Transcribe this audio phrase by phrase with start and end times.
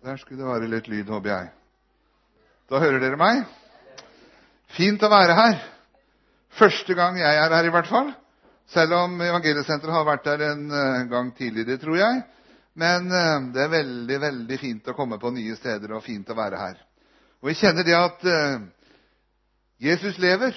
[0.00, 1.48] Der skulle det være litt lyd, håper jeg.
[2.72, 3.42] Da hører dere meg.
[4.72, 5.58] Fint å være her.
[6.56, 8.08] Første gang jeg er her, i hvert fall.
[8.72, 12.22] Selv om Evangeliesenteret har vært der en eh, gang tidligere, tror jeg.
[12.80, 16.38] Men eh, det er veldig, veldig fint å komme på nye steder og fint å
[16.38, 16.80] være her.
[17.42, 18.66] Og jeg kjenner det at eh,
[19.90, 20.56] Jesus lever,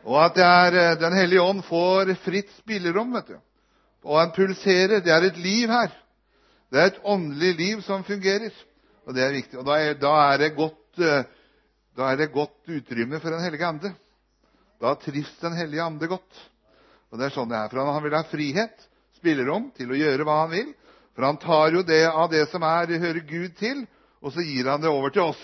[0.00, 3.12] og at er Den hellige ånd får fritt spillerom.
[3.18, 3.40] vet du.
[4.08, 5.02] Og han pulserer.
[5.04, 5.92] Det er et liv her.
[6.70, 8.52] Det er et åndelig liv som fungerer,
[9.06, 9.58] og det er viktig.
[9.58, 11.00] Og da er, da er, det, godt,
[11.98, 13.90] da er det godt utrymme for Den hellige ande.
[14.80, 16.44] Da trives Den hellige ande godt.
[17.10, 17.72] Og det er sånn det er.
[17.72, 18.86] For han vil ha frihet,
[19.18, 20.70] spillerom, til å gjøre hva han vil.
[21.16, 23.82] For han tar jo det av det som er, hører Gud til,
[24.22, 25.42] og så gir han det over til oss.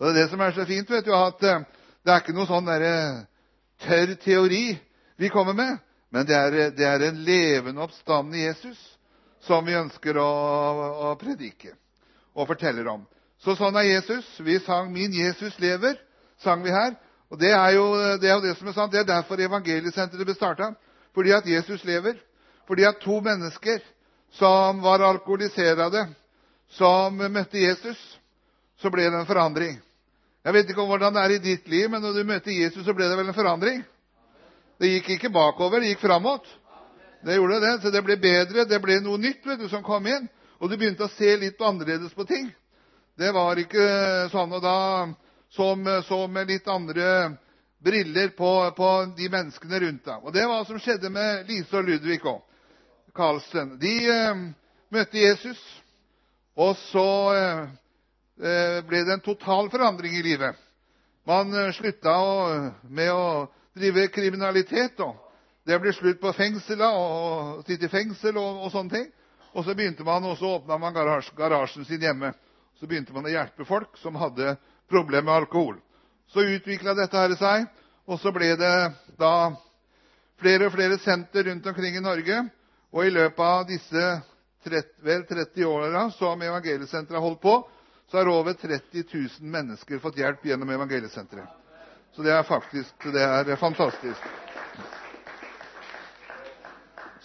[0.00, 2.48] Og Det er det som er så fint, vet du, at det er ikke noe
[2.48, 2.84] sånn der,
[3.84, 4.64] tørr teori
[5.20, 5.78] vi kommer med,
[6.10, 8.80] men det er, det er en levende oppstand i Jesus
[9.46, 10.30] som vi ønsker å,
[11.10, 11.74] å predike
[12.34, 13.06] og forteller om.
[13.40, 14.26] Så sånn er Jesus.
[14.40, 15.96] Vi sang 'Min Jesus lever',
[16.44, 16.96] sang vi her.
[17.30, 17.86] Og det er, jo,
[18.20, 18.92] det er jo det som er sant.
[18.92, 20.74] Det er derfor evangeliesenteret ble starta.
[21.14, 22.18] Fordi at Jesus lever.
[22.66, 23.80] Fordi at to mennesker
[24.34, 26.08] som var alkoholiserede,
[26.68, 27.98] som møtte Jesus,
[28.78, 29.78] så ble det en forandring.
[30.44, 32.94] Jeg vet ikke hvordan det er i ditt liv, men når du møtte Jesus, så
[32.96, 33.82] ble det vel en forandring?
[34.80, 36.46] Det gikk ikke bakover, det gikk framåt.
[37.24, 38.64] Det gjorde det, så det ble bedre.
[38.64, 40.28] Det ble noe nytt vet du, som kom inn.
[40.60, 42.48] Og du begynte å se litt annerledes på ting.
[43.20, 43.84] Det var ikke
[44.32, 44.52] sånn.
[44.56, 44.78] Og da
[45.52, 47.36] som, med litt andre
[47.80, 50.24] briller på, på, de menneskene rundt deg.
[50.24, 52.42] Og det var hva som skjedde med Lise og Ludvig òg.
[53.16, 53.74] Karlsen.
[53.80, 54.42] De eh,
[54.94, 55.60] møtte Jesus,
[56.54, 60.60] og så eh, ble det en total forandring i livet.
[61.26, 62.14] Man eh, slutta
[62.86, 65.00] med å drive kriminalitet.
[65.02, 65.18] Og
[65.70, 69.08] det ble slutt på og sitte i fengsel og, sånne ting.
[69.54, 70.26] Og så begynte man,
[71.36, 72.32] garasjen, sin hjemme.
[72.78, 74.56] Så begynte man å hjelpe folk som hadde
[74.90, 75.76] problemer med alkohol.
[76.30, 77.66] Så utvikla dette her seg,
[78.06, 78.74] og så ble det
[79.18, 79.52] da
[80.40, 82.42] flere og flere senter rundt omkring i Norge.
[82.90, 84.04] Og i løpet av disse
[84.66, 87.56] 30, vel 30 åra som Evangeliesenteret har holdt på,
[88.10, 91.58] så har over 30 000 mennesker fått hjelp gjennom Evangeliesenteret.
[92.16, 94.49] Så det er fantastisk.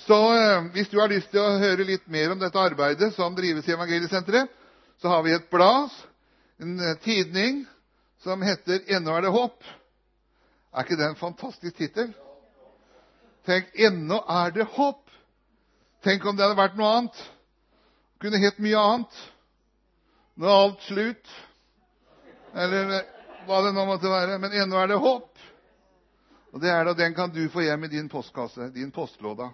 [0.05, 3.33] Så eh, hvis du har lyst til å høre litt mer om dette arbeidet som
[3.37, 4.51] drives i Evangeliesenteret,
[5.01, 5.89] så har vi et blad,
[6.61, 7.63] en eh, tidning,
[8.21, 9.73] som heter 'Ennå er det håp'.
[10.75, 12.13] Er ikke det en fantastisk tittel?
[13.45, 15.01] Tenk, ennå er det håp!
[16.03, 17.19] Tenk om det hadde vært noe annet.
[18.21, 19.19] Kunne hett mye annet.
[20.35, 21.35] Nå er alt slutt.
[22.53, 22.91] Eller
[23.45, 24.37] hva det nå måtte være.
[24.41, 25.29] Men ennå er det håp.
[26.53, 29.49] Og det er det, og Den kan du få hjem i din postkasse, din postlåda.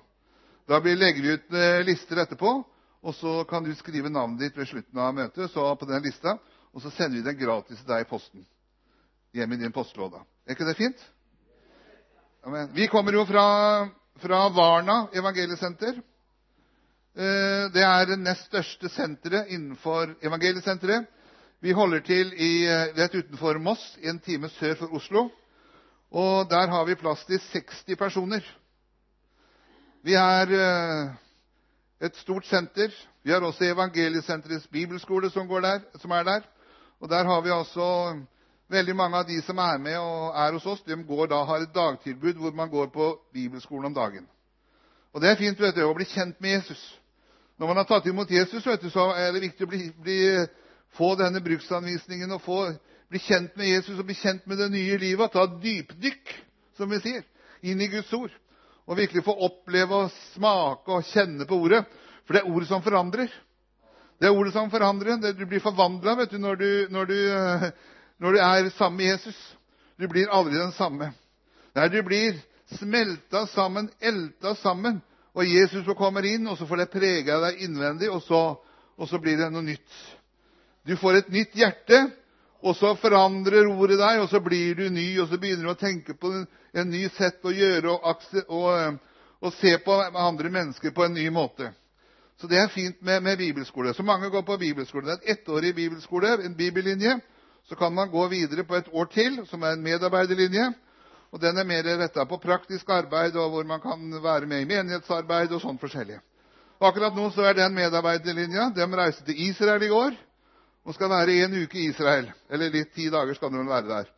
[0.72, 2.52] Da legger vi ut eh, lister etterpå,
[3.04, 6.38] og så kan du skrive navnet ditt ved slutten av møtet på den lista,
[6.72, 8.46] og så sender vi den gratis til deg i posten.
[9.36, 10.22] Hjemme i din postlåda.
[10.48, 11.02] Er ikke det fint?
[12.48, 12.72] Amen.
[12.72, 13.44] Vi kommer jo fra,
[14.24, 16.00] fra Varna evangeliesenter.
[17.20, 21.04] Eh, det er det nest største senteret innenfor evangeliesenteret.
[21.60, 25.28] Vi holder til i, eh, rett utenfor Moss, en time sør for Oslo.
[26.16, 28.48] Og der har vi plass til 60 personer.
[30.02, 31.10] Vi er eh,
[32.02, 32.90] et stort senter.
[33.24, 36.42] Vi har også Evangeliesenterets bibelskole som, der, som, er der.
[37.00, 38.18] Og der har vi altså
[38.70, 40.96] veldig mange av de som er med og er hos oss, de
[41.30, 44.28] da, har et dagtilbud hvor man går på bibelskolen om dagen.
[45.14, 47.00] Og det er fint vet du, å bli kjent med Jesus.
[47.60, 50.20] Når man har tatt imot Jesus, vet du, så er det viktig å bli, bli,
[50.98, 52.62] få denne bruksanvisningen og få,
[53.10, 55.32] bli kjent med Jesus og bli kjent med det nye livet.
[55.32, 56.38] Ta dypdykk,
[56.78, 57.28] som vi sier,
[57.62, 58.32] inn i Guds ord
[58.92, 61.86] og virkelig få oppleve og smake og kjenne på ordet.
[62.28, 63.32] For det er ordet som forandrer.
[64.20, 65.16] Det er ordet som forandrer.
[65.32, 67.14] Du blir forvandla når, når,
[68.20, 69.38] når, du er sammen med Jesus.
[69.96, 71.14] Du blir aldri den samme.
[71.72, 72.36] Nei, du blir
[72.76, 75.00] smelta sammen, elta sammen.
[75.32, 78.42] Og Jesus kommer inn, og så får det prega deg innvendig, og så,
[79.00, 80.02] og så blir det noe nytt.
[80.84, 82.10] Du får et nytt hjerte,
[82.62, 85.80] og så forandrer ordet deg, og så blir du ny, og så begynner du å
[85.80, 88.92] tenke på en, ny sett å gjøre og, og, eh,
[89.42, 91.72] og, se på andre mennesker på en ny måte.
[92.42, 93.94] Så det er fint med, med bibelskole.
[93.94, 95.06] Så mange går på bibelskole.
[95.06, 97.20] Det er et ettårig bibelskole, en bibellinje.
[97.70, 100.72] Så kan man gå videre på et år til, som er en medarbeiderlinje.
[101.32, 104.70] Og Den er mer retta på praktisk arbeid, og hvor man kan være med i
[104.70, 106.18] menighetsarbeid og sånn forskjellig.
[106.82, 108.72] Akkurat nå så er den medarbeiderlinja.
[108.76, 110.18] De reiste til Israel i går
[110.86, 112.32] og skal være en uke i Israel.
[112.50, 114.10] Eller litt ti dager skal man være der.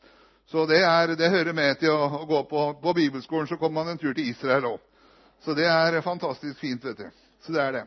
[0.48, 3.48] Så det, er, hører med til å, gå på, bibelskolen.
[3.48, 4.80] Så kommer man en tur til Israel òg.
[5.44, 7.10] Så det er fantastisk fint, vet du.
[7.44, 7.84] Så det er det.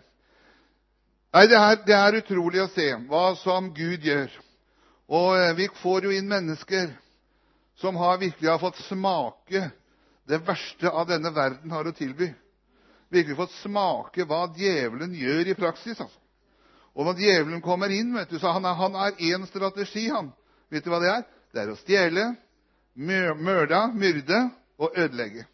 [1.36, 4.32] Nei, det er, det er utrolig å se hva som Gud gjør.
[5.12, 6.90] Og eh, vi får jo inn mennesker
[7.80, 9.68] som har virkelig har fått smake
[10.26, 12.30] det verste av denne verden har å tilby.
[13.12, 16.00] Virkelig fått smake hva djevelen gjør i praksis.
[16.00, 16.18] altså.
[16.96, 20.08] Og når djevelen kommer inn, vet du, så han er, han er én strategi.
[20.08, 20.32] han.
[20.72, 21.24] Vet du hva det er?
[21.52, 22.24] Det er å stjele,
[22.96, 24.40] mørde, myrde
[24.80, 25.44] og ødelegge.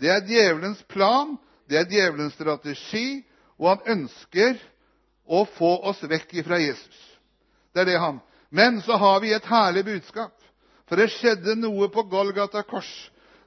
[0.00, 1.34] Det er djevelens plan,
[1.68, 3.22] det er djevelens strategi,
[3.58, 4.56] og han ønsker
[5.26, 7.00] å få oss vekk ifra Jesus.
[7.74, 8.20] Det er det han.
[8.50, 10.34] Men så har vi et herlig budskap.
[10.88, 12.88] For det skjedde noe på Golgata kors.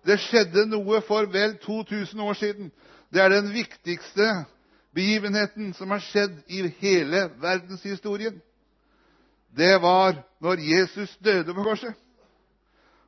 [0.07, 2.69] Det skjedde noe for vel 2000 år siden.
[3.11, 4.29] Det er den viktigste
[4.94, 8.42] begivenheten som har skjedd i hele verdenshistorien.
[9.56, 11.94] Det var når Jesus døde på korset.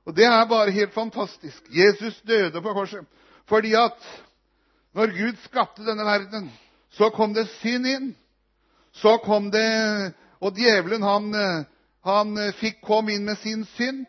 [0.05, 1.63] Og det er bare helt fantastisk.
[1.69, 3.05] Jesus døde på korset.
[3.49, 3.97] Fordi at
[4.93, 6.51] når Gud skapte denne verden,
[6.89, 8.15] så kom det synd inn.
[8.91, 11.31] Så kom det Og djevelen, han,
[12.03, 14.03] han fikk komme inn med sin synd.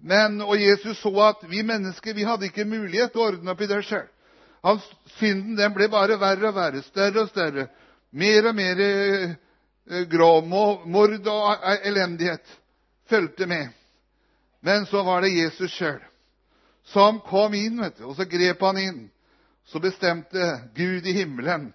[0.00, 3.60] Men, og Jesus så at vi mennesker vi hadde ikke mulighet til å ordne opp
[3.60, 4.06] i det sjøl.
[5.18, 7.68] Synden den ble bare verre og verre, større og større.
[8.10, 9.34] Mer og mer eh,
[10.10, 10.46] grov.
[10.48, 12.58] Mord og elendighet
[13.10, 13.68] fulgte med.
[14.64, 16.00] Men så var det Jesus sjøl
[16.84, 19.00] som kom inn, vet du, og så grep han inn.
[19.64, 20.44] Så bestemte
[20.76, 21.70] Gud i himmelen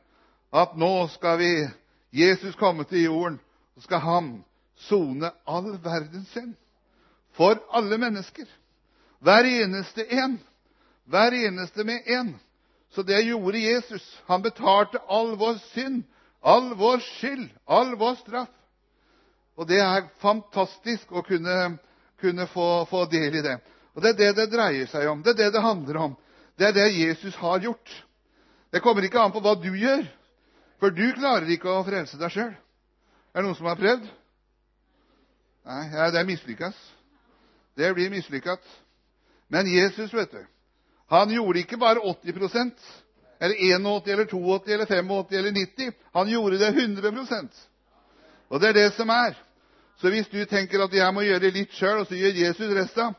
[0.53, 1.53] at nå skal vi
[2.13, 3.39] Jesus komme til jorden,
[3.77, 4.29] og skal han
[4.85, 6.53] sone all verden sin.
[7.37, 8.45] For alle mennesker.
[9.19, 10.37] Hver eneste en.
[11.09, 12.35] Hver eneste med en.
[12.89, 14.05] Så det gjorde Jesus.
[14.25, 16.03] Han betalte all vår synd,
[16.41, 18.51] all vår skyld, all vår straff.
[19.59, 21.77] Og det er fantastisk å kunne,
[22.21, 23.57] kunne få, få del i det.
[23.93, 25.23] Og Det er det det dreier seg om.
[25.23, 26.15] Det er det det handler om.
[26.55, 27.91] Det er det Jesus har gjort.
[28.71, 30.05] Det kommer ikke an på hva du gjør,
[30.79, 32.53] for du klarer ikke å frelse deg sjøl.
[33.33, 34.05] Er det noen som har prøvd?
[35.69, 36.77] Nei, ja, det er mislykkes.
[37.77, 38.63] Det blir mislykket.
[39.51, 40.41] Men Jesus, vet du,
[41.09, 42.71] han gjorde ikke bare 80%
[43.39, 45.91] eller 81 eller 82 eller 85 eller 90.
[46.13, 47.67] Han gjorde det 100%
[48.49, 49.33] Og det er det som er.
[49.97, 53.15] Så hvis du tenker at jeg må gjøre litt sjøl, og så gjør Jesus resten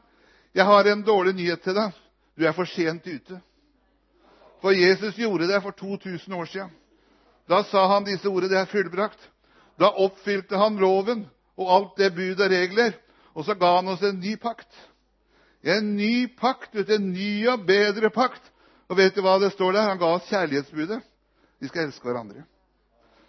[0.55, 1.93] Jeg har en dårlig nyhet til deg.
[2.39, 3.41] Du er for sent ute.
[4.61, 6.71] For Jesus gjorde det for 2000 år siden.
[7.49, 9.29] Da sa han disse ordene 'Det er fullbrakt'.
[9.81, 11.27] Da oppfylte han loven
[11.57, 12.93] og alt det bud og regler.
[13.35, 14.90] Og så ga han oss en ny pakt.
[15.63, 18.43] En ny pakt, en ny og bedre pakt.
[18.91, 19.91] Og vet du hva det står der?
[19.93, 21.01] Han ga oss kjærlighetsbudet.
[21.61, 22.47] Vi skal elske hverandre.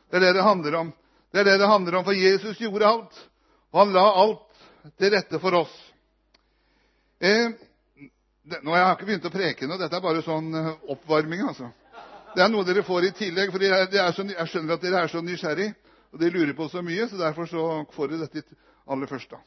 [0.10, 0.94] Det er det det handler om.
[1.32, 3.20] Det er det det handler om, for Jesus gjorde alt.
[3.72, 4.64] Og han la alt
[5.00, 5.76] til rette for oss.
[7.22, 7.52] Eh,
[8.64, 9.78] nå har jeg ikke begynt å preke nå.
[9.80, 11.46] Dette er bare sånn eh, oppvarming.
[11.52, 11.70] altså.
[12.36, 13.52] Det er noe dere får i tillegg.
[13.52, 15.70] for jeg, jeg skjønner at dere er så nysgjerrig,
[16.12, 17.08] og dere lurer på så mye.
[17.08, 19.30] så Derfor så får dere dette aller først.
[19.32, 19.44] da.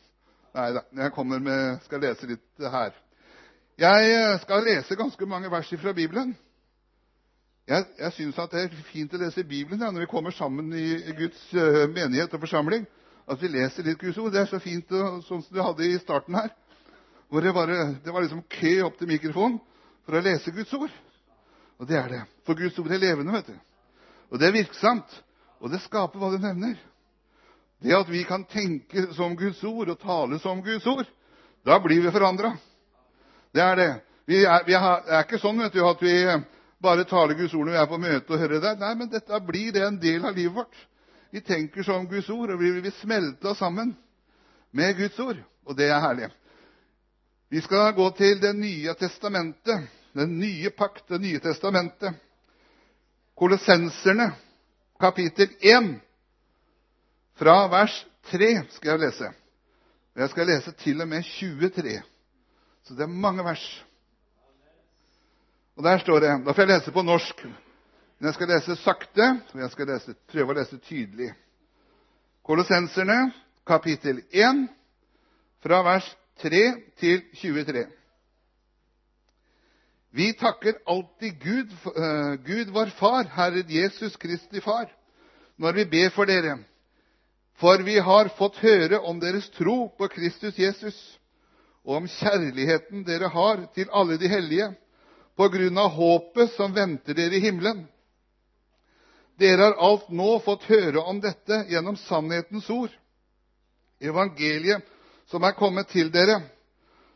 [0.55, 2.93] Nei da, jeg med, skal lese litt her.
[3.81, 6.37] Jeg eh, skal lese ganske mange vers fra Bibelen.
[7.67, 11.15] Jeg, jeg syns det er fint å lese Bibelen ja, når vi kommer sammen i
[11.17, 12.85] Guds uh, menighet og forsamling.
[13.27, 14.31] At vi leser litt Guds ord.
[14.31, 16.53] Det er så fint sånn som du hadde i starten her.
[17.33, 19.59] Hvor det, bare, det var liksom kø opp til mikrofonen
[20.05, 20.93] for å lese Guds ord.
[21.81, 22.25] Og det er det.
[22.47, 23.57] For Guds ord er levende, vet du.
[24.31, 25.19] Og det er virksomt.
[25.65, 26.77] Og det skaper hva du nevner.
[27.85, 31.05] Det at vi kan tenke som Guds ord og tale som Guds ord,
[31.69, 32.55] da blir vi forandra.
[33.53, 33.91] Det er det.
[34.25, 36.15] Vi er, vi er, er, ikke sånn vet du, at vi
[36.81, 38.73] bare taler Guds ord når vi er på møte og hører det.
[38.81, 40.79] Nei, men dette blir det en del av livet vårt.
[41.35, 43.93] Vi tenker som Guds ord, og vi vil smelte oss sammen
[44.73, 45.45] med Guds ord.
[45.69, 46.31] Og det er herlig.
[47.53, 52.17] Vi skal gå til Det nye testamentet, den nye pakt, Det nye testamentet.
[53.37, 54.33] Kolossenserne,
[55.01, 55.95] kapittel 1.
[57.35, 57.95] Fra vers
[58.31, 59.31] 3 skal jeg lese.
[60.15, 62.03] Jeg skal lese til og med 23.
[62.85, 63.65] Så det er mange vers.
[65.77, 67.45] Og der står det Da får jeg lese på norsk.
[67.45, 71.33] Men jeg skal lese sakte, og jeg skal lese, prøve å lese tydelig.
[72.47, 73.33] Kolossenserne,
[73.67, 74.69] kapittel 1,
[75.65, 76.07] fra vers
[76.41, 76.63] 3
[77.01, 77.83] til 23.
[80.15, 84.87] Vi takker alltid Gud, uh, Gud vår Far, Herre Jesus Kristi Far,
[85.59, 86.61] når vi ber for dere
[87.57, 90.97] for vi har fått høre om deres tro på Kristus Jesus,
[91.85, 94.71] og om kjærligheten dere har til alle de hellige,
[95.37, 97.85] på grunn av håpet som venter dere i himmelen.
[99.39, 102.93] Dere har alt nå fått høre om dette gjennom sannhetens ord,
[103.99, 104.87] evangeliet
[105.31, 106.41] som er kommet til dere.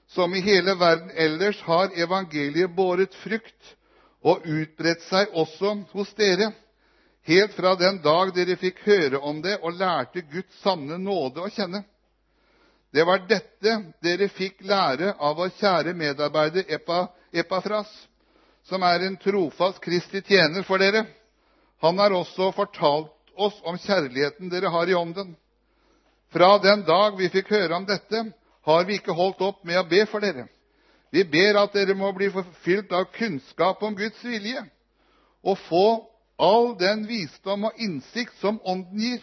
[0.08, 3.74] Som i hele verden ellers har evangeliet båret frukt
[4.24, 6.48] og utbredt seg også hos dere.
[7.28, 11.50] Helt fra den dag dere fikk høre om det og lærte Guds sanne nåde å
[11.52, 11.82] kjenne.
[12.94, 16.64] Det var dette dere fikk lære av vår kjære medarbeider
[17.36, 17.90] Epafras,
[18.68, 21.04] som er en trofast Kristi tjener for dere.
[21.84, 25.36] Han har også fortalt oss om kjærligheten dere har i ånden.
[26.32, 28.24] Fra den dag vi fikk høre om dette,
[28.68, 30.48] har vi ikke holdt opp med å be for dere.
[31.12, 34.64] Vi ber at dere må bli forfylt av kunnskap om Guds vilje
[35.44, 35.86] og få
[36.38, 39.22] all den visdom og innsikt som Ånden gir.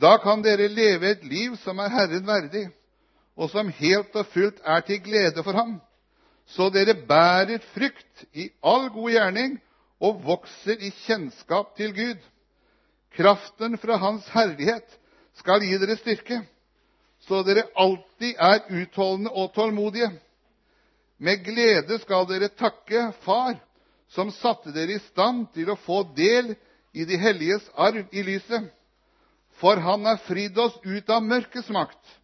[0.00, 2.66] Da kan dere leve et liv som er Herren verdig,
[3.38, 5.76] og som helt og fullt er til glede for ham,
[6.46, 9.56] så dere bærer frykt i all god gjerning
[10.02, 12.18] og vokser i kjennskap til Gud.
[13.16, 14.98] Kraften fra Hans herlighet
[15.38, 16.42] skal gi dere styrke,
[17.22, 20.10] så dere alltid er utholdende og tålmodige.
[21.22, 23.54] Med glede skal dere takke Far,
[24.14, 26.52] som satte dere i stand til å få del
[26.92, 28.66] i de helliges arv i lyset.
[29.60, 32.18] For han har fridd oss ut av mørkets makt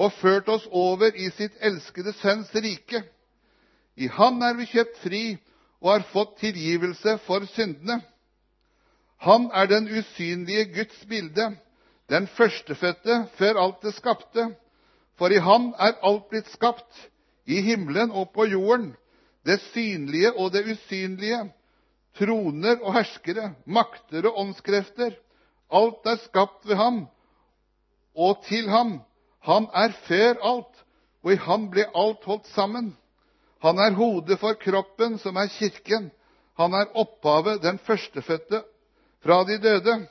[0.00, 3.02] og ført oss over i sitt elskede Sønns rike.
[3.96, 5.22] I Han er vi kjøpt fri
[5.82, 7.98] og har fått tilgivelse for syndene.
[9.26, 11.50] Han er den usynlige Guds bilde,
[12.10, 14.48] den førstefødte før alt det skapte.
[15.18, 16.90] For i Han er alt blitt skapt,
[17.46, 18.92] i himmelen og på jorden,
[19.46, 21.40] det synlige og det usynlige,
[22.18, 25.16] troner og herskere, makter og åndskrefter.
[25.72, 27.06] Alt er skapt ved ham
[28.14, 29.00] og til ham.
[29.42, 30.82] Han er før alt,
[31.22, 32.92] og i ham ble alt holdt sammen.
[33.62, 36.10] Han er hodet for kroppen, som er kirken.
[36.58, 38.62] Han er opphavet, den førstefødte
[39.22, 40.06] fra de døde,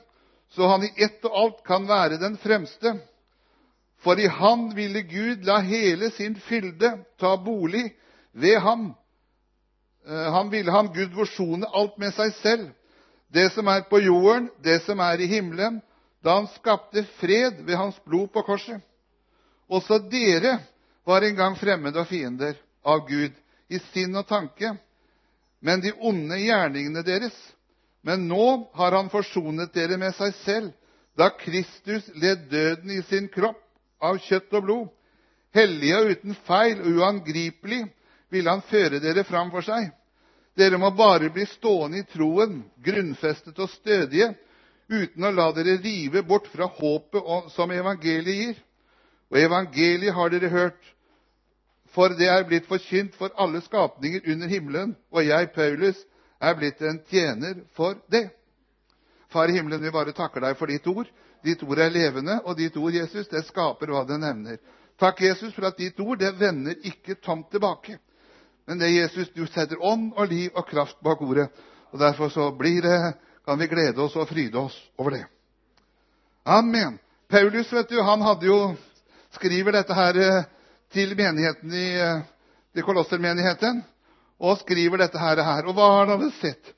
[0.50, 2.96] så han i ett og alt kan være den fremste.
[4.02, 7.92] For i Han ville Gud la hele sin fylde ta bolig
[8.32, 8.94] ved ham.
[10.06, 12.68] Eh, han ville ham Gud forsone alt med seg selv,
[13.32, 15.80] det som er på jorden, det som er i himmelen,
[16.22, 18.82] da han skapte fred ved hans blod på korset.
[19.72, 20.58] Også dere
[21.08, 23.32] var en gang fremmede og fiender av Gud
[23.72, 24.74] i sinn og tanke,
[25.62, 27.36] men de onde gjerningene deres
[28.02, 30.70] men nå har han forsonet dere med seg selv,
[31.18, 33.60] da Kristus led døden i sin kropp
[34.02, 34.86] av kjøtt og blod.
[35.54, 37.84] Hellig og uten feil og uangripelig
[38.32, 39.90] ville han føre dere fram for seg.
[40.56, 44.32] Dere må bare bli stående i troen, grunnfestet og stødige,
[44.92, 48.58] uten å la dere rive bort fra håpet som evangeliet gir.
[49.32, 50.82] Og evangeliet har dere hørt,
[51.92, 55.98] for det er blitt forkynt for alle skapninger under himmelen, og jeg, Paulus,
[56.40, 58.26] er blitt en tjener for det.
[59.32, 61.08] Far i himmelen, vi bare takker deg for ditt ord.
[61.44, 64.60] Ditt ord er levende, og ditt ord, Jesus, det skaper hva det nevner.
[65.00, 67.96] Takk, Jesus, for at ditt ord det vender ikke tomt tilbake.
[68.66, 71.48] Men det, Jesus, du setter ånd og liv og kraft bak ordet.
[71.92, 73.14] Og Derfor så blir det,
[73.44, 75.24] kan vi glede oss og fryde oss over det.
[76.44, 76.98] Amen.
[77.28, 78.58] Paulus vet du, han hadde jo,
[79.34, 80.44] skriver dette her eh,
[80.92, 82.22] til menigheten i, eh,
[82.74, 83.82] til kolossermenigheten
[84.42, 85.42] og skriver dette her.
[85.66, 86.72] Og hva har han hadde sett?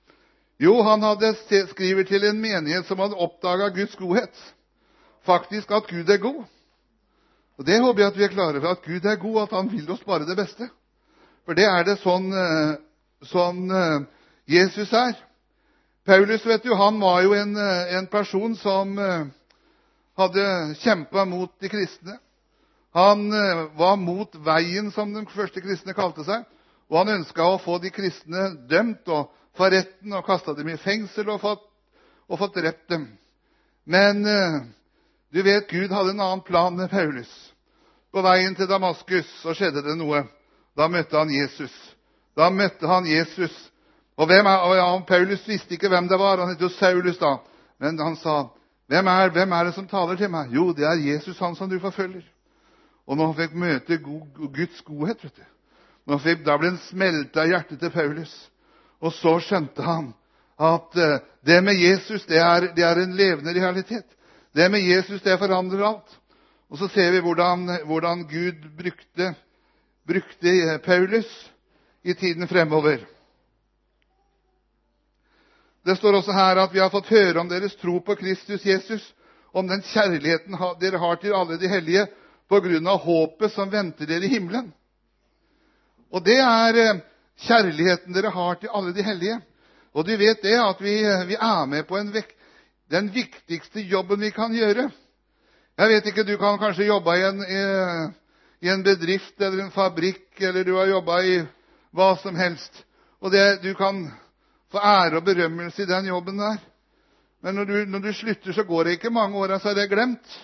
[0.60, 1.34] Jo, han hadde
[1.72, 4.44] skriver til en menighet som hadde oppdaga Guds godhet.
[5.26, 6.44] Faktisk at Gud er god.
[7.58, 9.70] Og Det håper jeg at vi er klare for, at Gud er god, at han
[9.72, 10.68] vil oss bare det beste.
[11.44, 12.76] For det er det sånn, eh,
[13.28, 14.04] sånn eh,
[14.48, 15.14] Jesus er.
[16.04, 18.96] Paulus vet du, han var jo en, eh, en person som
[20.14, 20.44] hadde
[20.80, 22.18] kjempa mot de kristne.
[22.94, 23.26] Han
[23.74, 26.44] var mot veien, som de første kristne kalte seg.
[26.86, 30.78] Og han ønska å få de kristne dømt og for retten og kasta dem i
[30.78, 31.64] fengsel og fått,
[32.30, 33.08] og fått drept dem.
[33.84, 34.22] Men
[35.34, 37.32] du vet, Gud hadde en annen plan med Paulus.
[38.14, 40.22] På veien til Damaskus så skjedde det noe.
[40.76, 41.72] Da møtte han Jesus.
[42.36, 43.54] Da møtte han Jesus.
[44.16, 46.42] Og, hvem er, og ja, Paulus visste ikke hvem det var.
[46.42, 47.36] Han het jo Saulus da.
[47.82, 48.44] Men han sa,
[48.86, 51.70] hvem er, 'Hvem er det som taler til meg?' Jo, det er Jesus, han som
[51.70, 52.22] du forfølger.
[53.06, 57.80] Og når han fikk møte Guds godhet, vet du, da ble han smelta i hjertet
[57.80, 58.32] til Paulus.
[59.00, 60.12] Og så skjønte han
[60.60, 64.06] at eh, det med Jesus det er, det er en levende realitet.
[64.54, 66.20] Det med Jesus det forandrer alt.
[66.70, 69.34] Og så ser vi hvordan, hvordan Gud brukte,
[70.06, 71.50] brukte Paulus
[72.02, 73.06] i tiden fremover.
[75.84, 79.04] Det står også her at vi har fått høre om deres tro på Kristus Jesus,
[79.52, 82.06] om den kjærligheten dere har til alle de hellige,
[82.48, 84.70] på grunn av håpet som venter dere i himmelen.
[86.12, 87.02] Og det er eh,
[87.46, 89.38] kjærligheten dere har til alle de hellige.
[89.94, 92.34] Og du vet det at vi, eh, vi er med på vek,
[92.92, 94.90] den viktigste jobben vi kan gjøre.
[95.78, 97.62] Jeg vet ikke, Du kan kanskje jobbe i en, i,
[98.64, 101.34] i en bedrift eller en fabrikk, eller du har jobba i
[101.92, 102.78] hva som helst.
[103.20, 104.06] Og det, du kan
[104.72, 106.62] få ære og berømmelse i den jobben der.
[107.44, 109.90] Men når du, når du slutter, så går det ikke mange åra, så er det
[109.90, 110.38] glemt.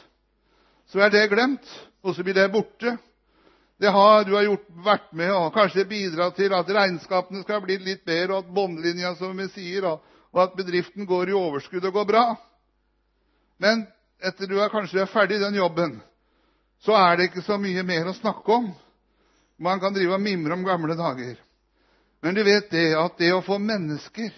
[0.92, 1.70] Så er det glemt,
[2.04, 2.92] og så blir det borte.
[3.80, 7.78] Det har, du har gjort, vært med og kanskje bidratt til at regnskapene skal bli
[7.80, 10.04] litt bedre, og at båndlinja, som vi sier, og,
[10.36, 12.26] og at bedriften går i overskudd og går bra.
[13.64, 13.86] Men
[14.20, 16.02] etter du er kanskje er ferdig i den jobben,
[16.84, 18.70] så er det ikke så mye mer å snakke om.
[19.60, 21.36] Man kan drive og mimre om gamle dager.
[22.24, 24.32] Men du vet det at det å få mennesker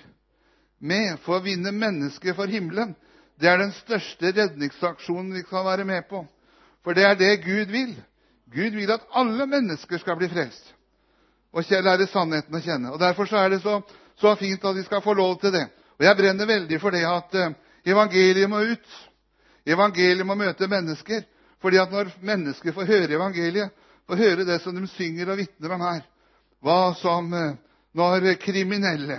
[0.83, 2.95] med, for å vinne mennesker for himmelen,
[3.39, 6.25] det er den største redningsaksjonen vi kan være med på.
[6.83, 7.95] For det er det Gud vil.
[8.53, 10.75] Gud vil at alle mennesker skal bli frelst.
[11.53, 12.93] Og Kjell er det sannheten å kjenne.
[12.95, 13.81] Og Derfor så er det så,
[14.21, 15.67] så, fint at vi skal få lov til det.
[15.99, 18.99] Og Jeg brenner veldig for det at uh, evangeliet må ut.
[19.67, 21.23] Evangeliet må møte mennesker.
[21.63, 23.71] Fordi at når mennesker får høre evangeliet,
[24.09, 26.03] får høre det som de synger og vitner om her
[26.63, 27.55] hva som uh,
[27.93, 29.19] Når kriminelle,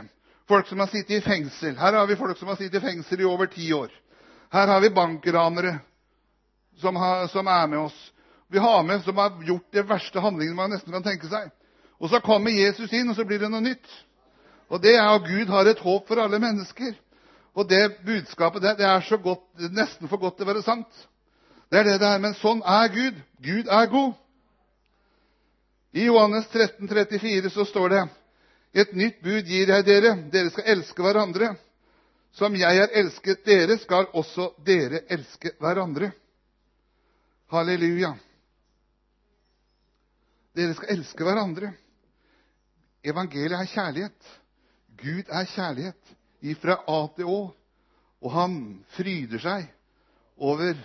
[0.50, 3.22] folk som har sittet i fengsel Her har vi folk som har sittet i fengsel
[3.22, 3.92] i over ti år.
[4.50, 5.76] Her har vi bankranere
[6.82, 8.00] som, har, som er med oss.
[8.50, 11.52] Vi har med som har gjort de verste handlingene man nesten kan tenke seg.
[12.02, 13.88] Og så kommer Jesus inn, og så blir det noe nytt.
[14.74, 16.94] Og det er at Gud har et håp for alle mennesker.
[17.54, 21.04] Og det budskapet det, det er så godt, nesten for godt til å være sant.
[21.74, 22.20] Det er det det er.
[22.22, 23.16] Men sånn er Gud.
[23.42, 24.12] Gud er god.
[25.98, 28.02] I Johannes 13, 34 så står det
[28.84, 30.12] et nytt bud gir jeg dere.
[30.30, 31.56] Dere skal elske hverandre.
[32.38, 36.12] Som jeg har elsket dere, skal også dere elske hverandre.
[37.54, 38.14] Halleluja.
[40.54, 41.74] Dere skal elske hverandre.
[43.02, 44.34] Evangeliet er kjærlighet.
[45.02, 46.18] Gud er kjærlighet
[46.54, 47.40] ifra A til Å.
[48.22, 48.60] Og han
[48.94, 49.72] fryder seg
[50.38, 50.78] over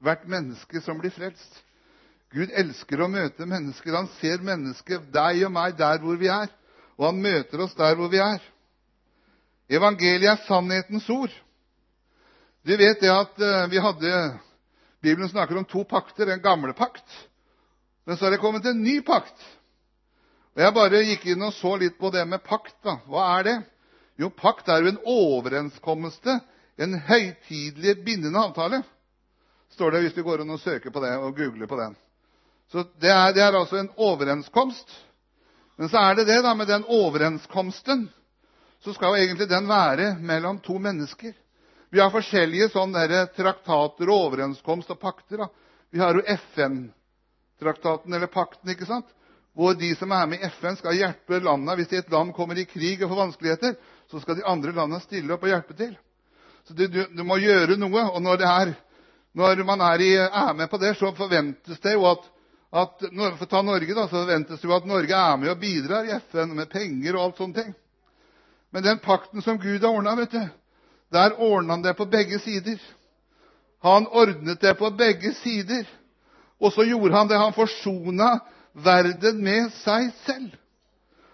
[0.00, 1.60] hvert menneske som blir frelst.
[2.30, 3.96] Gud elsker å møte mennesker.
[3.96, 6.50] Han ser mennesket, deg og meg, der hvor vi er.
[6.98, 8.42] Og han møter oss der hvor vi er.
[9.70, 11.32] Evangeliet er sannhetens ord.
[12.66, 14.12] Du vet det at eh, vi hadde
[15.00, 16.28] Bibelen snakker om to pakter.
[16.28, 17.06] En gamle pakt.
[18.06, 19.36] Men så er det kommet en ny pakt.
[20.54, 22.76] Og Jeg bare gikk inn og så litt på det med pakt.
[22.84, 22.98] da.
[23.08, 23.58] Hva er det?
[24.20, 26.40] Jo, pakt er jo en overenskommelse,
[26.76, 28.82] en høytidelig, bindende avtale.
[29.74, 31.94] Står det hvis du går inn og søker på det og googler på den.
[32.70, 34.90] Så det er, det er altså en overenskomst.
[35.78, 38.08] Men så er det det da, med den overenskomsten
[38.80, 41.34] så skal jo egentlig den være mellom to mennesker.
[41.90, 45.42] Vi har forskjellige sånne traktater og overenskomst og pakter.
[45.42, 45.48] da.
[45.90, 49.08] Vi har jo FN-traktaten, eller pakten, ikke sant?
[49.54, 51.74] hvor de som er med i FN, skal hjelpe landene.
[51.76, 53.74] Hvis et land kommer i krig og får vanskeligheter,
[54.10, 55.96] så skal de andre landene stille opp og hjelpe til.
[56.64, 58.04] Så du, du, du må gjøre noe.
[58.14, 58.72] Og når, det er,
[59.32, 62.24] når man er, i, er, med på det, så forventes det jo at,
[62.70, 65.60] at For å ta Norge, da, så forventes det jo at Norge er med og
[65.60, 67.70] bidrar i FN med penger og alt sånne ting.
[68.70, 70.14] Men den pakten som Gud har ordna,
[71.10, 72.78] der ordna han det på begge sider.
[73.82, 75.86] Han ordnet det på begge sider.
[76.60, 77.38] Og så gjorde han det.
[77.38, 78.38] Han forsona
[78.74, 80.54] verden med seg selv.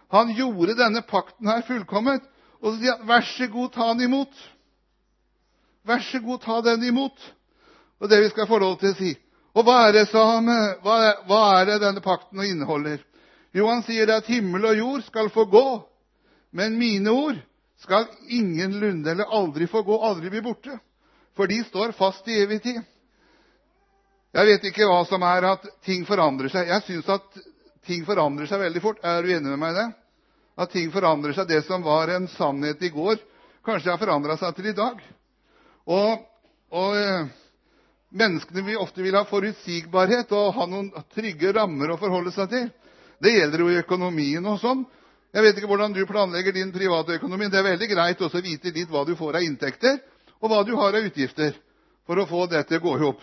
[0.08, 2.24] Han gjorde denne pakten her fullkomment.
[2.62, 4.44] Og så sier han, 'Vær så god, ta den imot'.
[5.84, 7.34] Vær så god, ta den imot.
[8.00, 9.12] Og det vi skal få lov til å si.
[9.56, 10.48] Og hva er det, som,
[10.84, 13.00] hva er, hva er det denne pakten inneholder?
[13.56, 15.68] Jo, han sier at himmel og jord skal få gå,
[16.56, 17.38] men mine ord
[17.80, 20.76] skal ingenlunde eller aldri få gå, aldri bli borte.
[21.36, 22.80] For de står fast i evig tid.
[24.36, 26.68] Jeg vet ikke hva som er at ting forandrer seg.
[26.68, 27.40] Jeg syns at
[27.88, 29.00] ting forandrer seg veldig fort.
[29.04, 29.86] Er du enig med meg i det?
[30.60, 31.48] At ting forandrer seg.
[31.48, 33.20] Det som var en sannhet i går,
[33.64, 35.00] kanskje har forandra seg til i dag.
[35.92, 36.24] Og,
[36.76, 37.28] og eh,
[38.16, 42.66] menneskene vil ofte ha forutsigbarhet og ha noen trygge rammer å forholde seg til.
[43.22, 44.84] Det gjelder jo i økonomien og sånn.
[45.36, 47.48] Jeg vet ikke hvordan du planlegger din private økonomi.
[47.52, 49.98] Det er veldig greit å vite litt hva du får av inntekter,
[50.40, 51.54] og hva du har av utgifter,
[52.06, 53.22] for å få det til å gå i hop.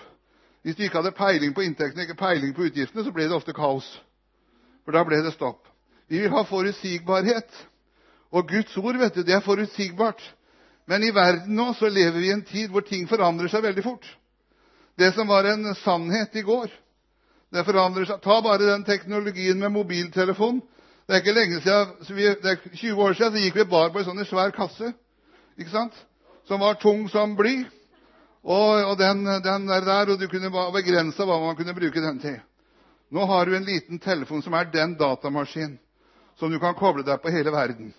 [0.63, 3.55] Hvis du ikke hadde peiling på inntektene ikke peiling på utgiftene, så ble det ofte
[3.55, 3.87] kaos.
[4.85, 5.65] For da ble det stopp.
[6.11, 7.49] Vi vil ha forutsigbarhet.
[8.33, 10.21] Og Guds ord vet du, det er forutsigbart.
[10.89, 13.83] Men i verden nå så lever vi i en tid hvor ting forandrer seg veldig
[13.85, 14.05] fort.
[14.95, 16.71] Det som var en sannhet i går,
[17.53, 18.21] det forandrer seg.
[18.21, 20.61] Ta bare den teknologien med mobiltelefon.
[21.07, 24.01] Det er ikke lenge siden, det er 20 år siden så gikk vi bar på
[24.01, 24.93] en sånn svær kasse
[25.59, 25.95] ikke sant?
[26.47, 27.63] som var tung som bly.
[28.43, 32.19] Og, og den, den, der, der, og du kunne begrense hva man kunne bruke den
[32.19, 32.39] til.
[33.13, 35.77] Nå har du en liten telefon som er den datamaskinen
[36.39, 37.93] som du kan koble deg på hele verden.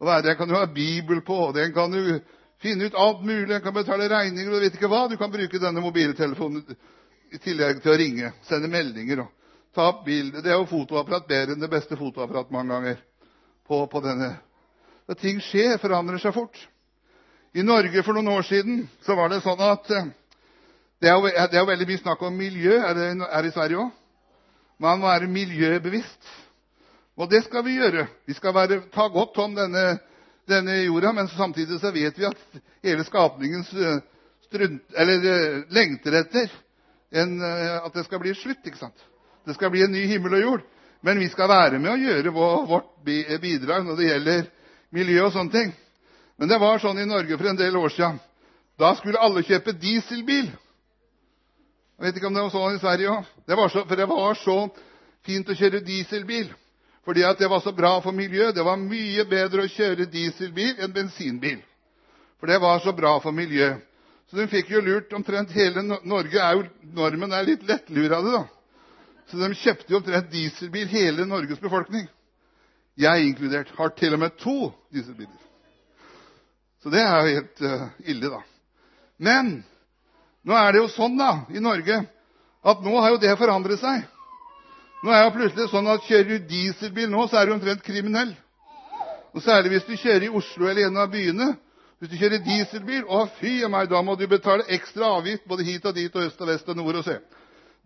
[0.00, 2.20] Og Den kan du ha Bibel på, og den kan du
[2.62, 3.54] finne ut alt mulig.
[3.54, 5.06] En kan betale regninger, og vet ikke hva.
[5.10, 6.64] Du kan bruke denne mobiltelefonen
[7.30, 9.24] i tillegg til å ringe, sende meldinger.
[9.24, 9.36] og
[9.74, 10.42] Ta opp bilder.
[10.42, 13.02] Det er jo fotoapparat bedre enn det beste fotoapparat mange ganger.
[13.70, 14.32] på, på denne.
[15.06, 16.56] Da ting skjer, forandrer seg fort.
[17.54, 20.08] I Norge for noen år siden så var det sånn at eh,
[21.02, 22.74] det er, jo, det er jo veldig mye snakk om miljø.
[22.76, 23.92] Er det, er det i Sverige òg?
[24.82, 26.30] Man må være miljøbevisst.
[27.20, 28.06] Og det skal vi gjøre.
[28.26, 29.84] Vi skal være, ta godt om denne,
[30.50, 33.64] denne, jorda, men samtidig så vet vi at hele skapningen
[34.50, 36.50] eller, eh, lengter etter
[37.12, 38.66] eh, at det skal bli slutt.
[38.66, 39.06] ikke sant?
[39.46, 40.66] Det skal bli en ny himmel og jord.
[41.00, 44.48] Men vi skal være med og gjøre vårt bidrag når det gjelder
[44.92, 45.70] miljø og sånne ting.
[46.36, 48.18] Men det var sånn i Norge for en del år siden.
[48.80, 50.50] Da skulle alle kjøpe dieselbil.
[52.00, 53.30] Jeg vet ikke om det var sånn i Sverige òg.
[53.88, 54.56] For det var så
[55.24, 56.48] fint å kjøre dieselbil.
[57.04, 58.54] Fordi at det var så bra for miljøet.
[58.54, 61.60] Det var mye bedre å kjøre dieselbil enn bensinbil.
[62.40, 63.80] For det var så bra for miljøet.
[64.30, 66.50] Så de fikk jo lurt omtrent hele Norge.
[66.94, 68.44] Normen er litt det da.
[69.30, 72.06] Så de kjøpte omtrent dieselbil, hele Norges befolkning.
[72.98, 75.38] Jeg inkludert har til og med to dieselbiler.
[76.82, 78.40] Så det er jo helt uh, ille, da.
[79.20, 79.52] Men
[80.46, 82.00] nå er det jo sånn da, i Norge
[82.60, 84.06] at nå har jo det forandret seg.
[85.00, 88.34] Nå er det plutselig sånn at Kjører du dieselbil nå, så er du omtrent kriminell.
[89.32, 91.54] Og Særlig hvis du kjører i Oslo eller en av byene.
[92.00, 95.84] Hvis du kjører dieselbil, å fy meg, da må du betale ekstra avgift både hit
[95.88, 97.20] og dit og øst og vest og nord og sør.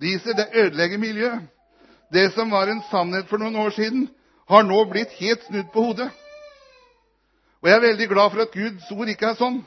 [0.02, 1.46] Diesel det ødelegger miljøet.
[2.14, 4.08] Det som var en sannhet for noen år siden,
[4.48, 6.10] har nå blitt helt snudd på hodet.
[7.62, 9.62] Og Jeg er veldig glad for at Guds ord ikke er sånn.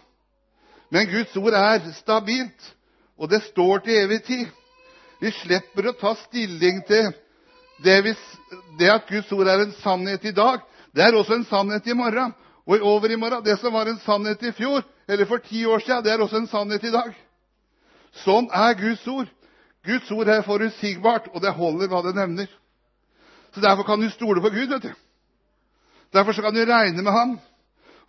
[0.93, 2.73] Men Guds ord er stabilt,
[3.17, 4.45] og det står til evig tid.
[5.19, 7.09] Vi slipper å ta stilling til
[7.83, 8.15] det, vi,
[8.79, 10.59] det at Guds ord er en sannhet i dag.
[10.95, 12.33] Det er også en sannhet i morgen.
[12.67, 15.79] Og over i morgen, det som var en sannhet i fjor, eller for ti år
[15.79, 17.13] siden, det er også en sannhet i dag.
[18.25, 19.29] Sånn er Guds ord.
[19.87, 22.49] Guds ord er forutsigbart, og det holder hva det nevner.
[23.53, 24.69] Så Derfor kan du stole på Gud.
[24.69, 24.93] vet du.
[26.13, 27.39] Derfor kan du regne med ham,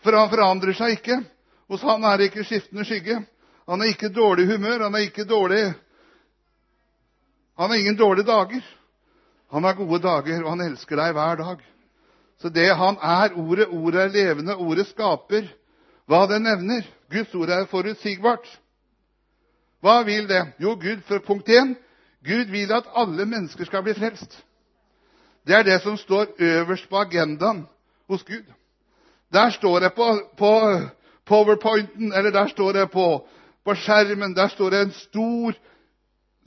[0.02, 1.20] for han forandrer seg ikke.
[1.68, 3.20] Hos han er det ikke skiftende skygge.
[3.68, 5.74] Han er ikke dårlig humør, han er ikke dårlig
[7.58, 8.62] Han har ingen dårlige dager.
[9.50, 11.62] Han har gode dager, og han elsker deg hver dag.
[12.38, 15.48] Så det han er, ordet, ordet er levende, ordet skaper
[16.08, 16.86] hva det nevner.
[17.10, 18.46] Guds ord er forutsigbart.
[19.80, 20.42] Hva vil det?
[20.60, 21.74] Jo, Gud, for punkt 1,
[22.24, 24.36] Gud vil at alle mennesker skal bli frelst.
[25.46, 27.66] Det er det som står øverst på agendaen
[28.08, 28.44] hos Gud.
[29.32, 30.52] Der står det på, på
[31.26, 33.28] powerpointen, eller der står det på,
[33.64, 35.56] på, skjermen Der står det en stor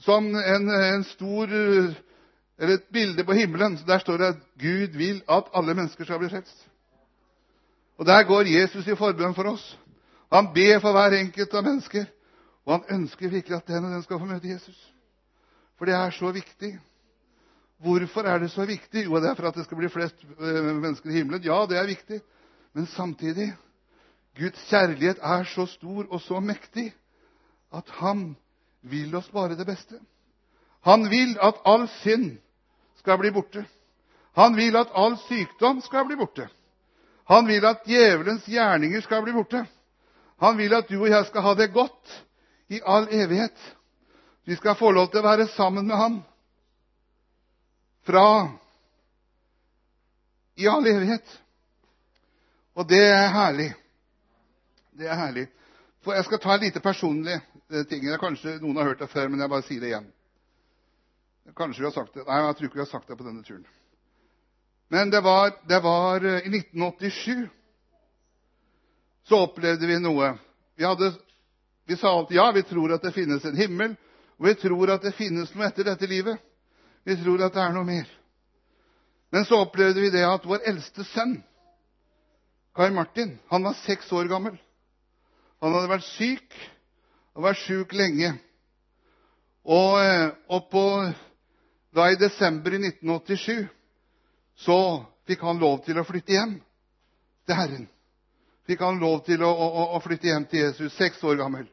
[0.02, 1.48] sånn, en, en stor
[2.62, 3.80] Eller et bilde på himmelen.
[3.88, 6.68] Der står det at Gud vil at alle mennesker skal bli frelst.
[7.98, 9.66] Og Der går Jesus i forbønn for oss.
[10.32, 12.06] Han ber for hver enkelt av mennesker.
[12.66, 14.78] Og han ønsker virkelig at den og den skal få møte Jesus.
[15.78, 16.76] For det er så viktig.
[17.82, 19.06] Hvorfor er det så viktig?
[19.06, 21.44] Jo, det er for at det skal bli flest eh, mennesker i himmelen.
[21.44, 22.22] Ja, det er viktig.
[22.74, 23.50] Men samtidig
[24.38, 26.92] Guds kjærlighet er så stor og så mektig
[27.74, 28.36] at han
[28.82, 29.98] vil oss bare det beste.
[30.86, 32.38] Han vil at all synd
[33.02, 33.66] skal bli borte.
[34.38, 36.48] Han vil at all sykdom skal bli borte.
[37.32, 39.66] Han vil at djevelens gjerninger skal bli borte.
[40.42, 42.16] Han vil at du og jeg skal ha det godt
[42.70, 43.58] i all evighet.
[44.46, 46.22] Vi skal få lov til å være sammen med Han
[48.08, 48.26] fra
[50.58, 51.38] i all evighet.
[52.74, 53.70] Og det er herlig.
[54.98, 55.46] Det er herlig.
[56.02, 58.08] For Jeg skal ta en lite personlig eh, ting.
[58.20, 60.10] Kanskje noen har hørt det før, men jeg bare sier det igjen.
[61.56, 62.26] Kanskje vi har sagt det.
[62.28, 63.66] Nei, jeg tror ikke vi har sagt det på denne turen.
[64.92, 67.50] Men det var, det var eh, i 1987
[69.28, 70.34] så opplevde vi noe.
[70.76, 71.14] Vi hadde
[71.86, 73.96] vi sa alltid ja, vi tror at det finnes en himmel,
[74.40, 76.40] og vi tror at det finnes noe etter dette livet.
[77.04, 78.10] Vi tror at det er noe mer.
[79.32, 81.42] Men så opplevde vi det at vår eldste sønn,
[82.76, 84.54] Kai Martin, han var seks år gammel.
[85.60, 86.56] Han hadde vært syk
[87.36, 88.30] og vært syk lenge.
[89.68, 90.86] Og, eh, og på,
[91.92, 93.68] da i desember i 1987
[94.56, 96.56] så fikk han lov til å flytte hjem
[97.48, 97.88] til Herren.
[98.68, 101.66] Fikk han lov til å, å, å flytte hjem til Jesus, seks år gammel.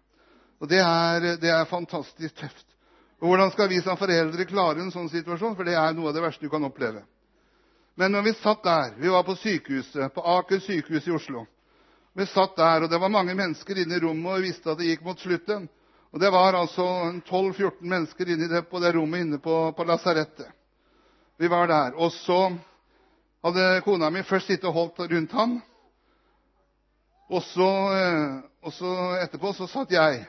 [0.58, 2.64] Og det er, det er fantastisk tøft.
[3.18, 5.54] Og Hvordan skal vi som foreldre klare en sånn situasjon?
[5.58, 7.02] For det er noe av det verste du kan oppleve.
[7.98, 11.46] Men når vi satt der Vi var på sykehuset, på Aker sykehus i Oslo.
[12.14, 14.78] Vi satt der, og det var mange mennesker inne i rommet, og vi visste at
[14.78, 15.68] det gikk mot slutten.
[16.12, 16.84] Og Det var altså
[17.28, 20.48] 12-14 mennesker inne på det rommet inne på, lasarettet.
[21.38, 21.94] Vi var der.
[21.94, 22.56] Og så
[23.44, 25.60] hadde kona mi først sittet og holdt rundt ham.
[27.28, 30.26] Og så, eh, og etterpå så satt jeg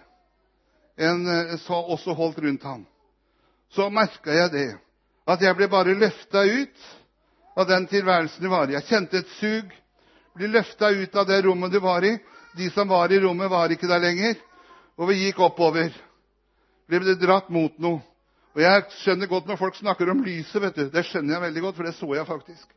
[1.58, 2.86] så også holdt rundt ham,
[3.72, 4.70] så merka jeg det.
[5.28, 6.88] At jeg ble bare løfta ut
[7.56, 8.74] av den tilværelsen du var i.
[8.74, 9.72] Jeg kjente et sug.
[10.36, 12.18] Ble løfta ut av det rommet du var i.
[12.58, 14.36] De som var i rommet, var ikke der lenger.
[15.00, 15.94] Og vi gikk oppover.
[16.90, 18.02] Vi ble dratt mot noe.
[18.58, 20.62] Og jeg skjønner godt når folk snakker om lyset.
[20.62, 20.90] vet du.
[20.92, 22.74] Det skjønner jeg veldig godt, for det så jeg faktisk.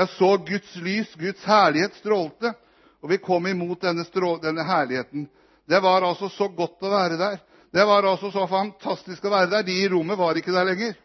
[0.00, 2.54] Jeg så Guds lys, Guds herlighet strålte,
[3.02, 4.04] og vi kom imot denne,
[4.42, 5.28] denne herligheten.
[5.68, 7.38] Det var altså så godt å være der.
[7.70, 9.66] Det var altså så fantastisk å være der.
[9.68, 10.96] De i rommet var ikke der lenger.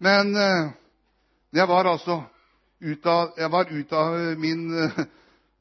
[0.00, 0.72] Men eh,
[1.56, 2.20] jeg var altså
[2.80, 5.00] ut av, jeg var ut av min eh,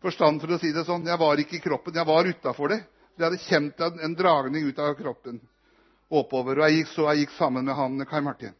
[0.03, 1.07] forstand, for å si det sånn.
[1.07, 1.95] Jeg var ikke i kroppen.
[1.95, 2.81] Jeg var utafor det.
[3.19, 5.41] Jeg hadde kjent en, dragning ut av kroppen
[6.07, 6.61] oppover.
[6.61, 8.53] Og jeg gikk, så jeg gikk sammen med han Kai Martin.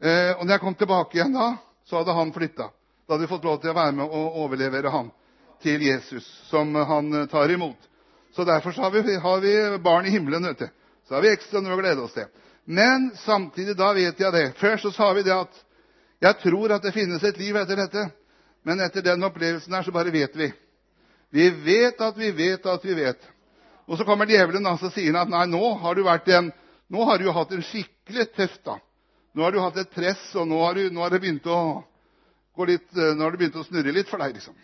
[0.00, 2.68] Eh, og når jeg kom tilbake igjen da, så hadde han flytta.
[2.70, 5.10] Da hadde vi fått lov til å være med og overlevere han
[5.64, 7.90] til Jesus, som han tar imot.
[8.32, 10.46] Så derfor så har, vi, har, vi, barn i himmelen.
[10.46, 10.68] vet du.
[11.08, 12.30] Så har vi ekstra noe å glede oss til.
[12.70, 14.46] Men samtidig, da vet jeg det.
[14.62, 15.58] Før så sa vi det at
[16.22, 18.06] jeg tror at det finnes et liv etter dette.
[18.62, 20.52] Men etter den opplevelsen her så bare vet vi.
[21.30, 23.20] Vi vet at vi vet at vi vet.
[23.90, 26.52] Og så kommer djevelen og sier at nei, nå har du en,
[26.94, 28.76] nå har du hatt en skikkelig tøff da.
[29.34, 31.58] Nå har du hatt et press, og nå har, du, nå har det begynt å
[32.68, 34.34] litt, nå har det begynt å snurre litt for deg.
[34.36, 34.54] liksom.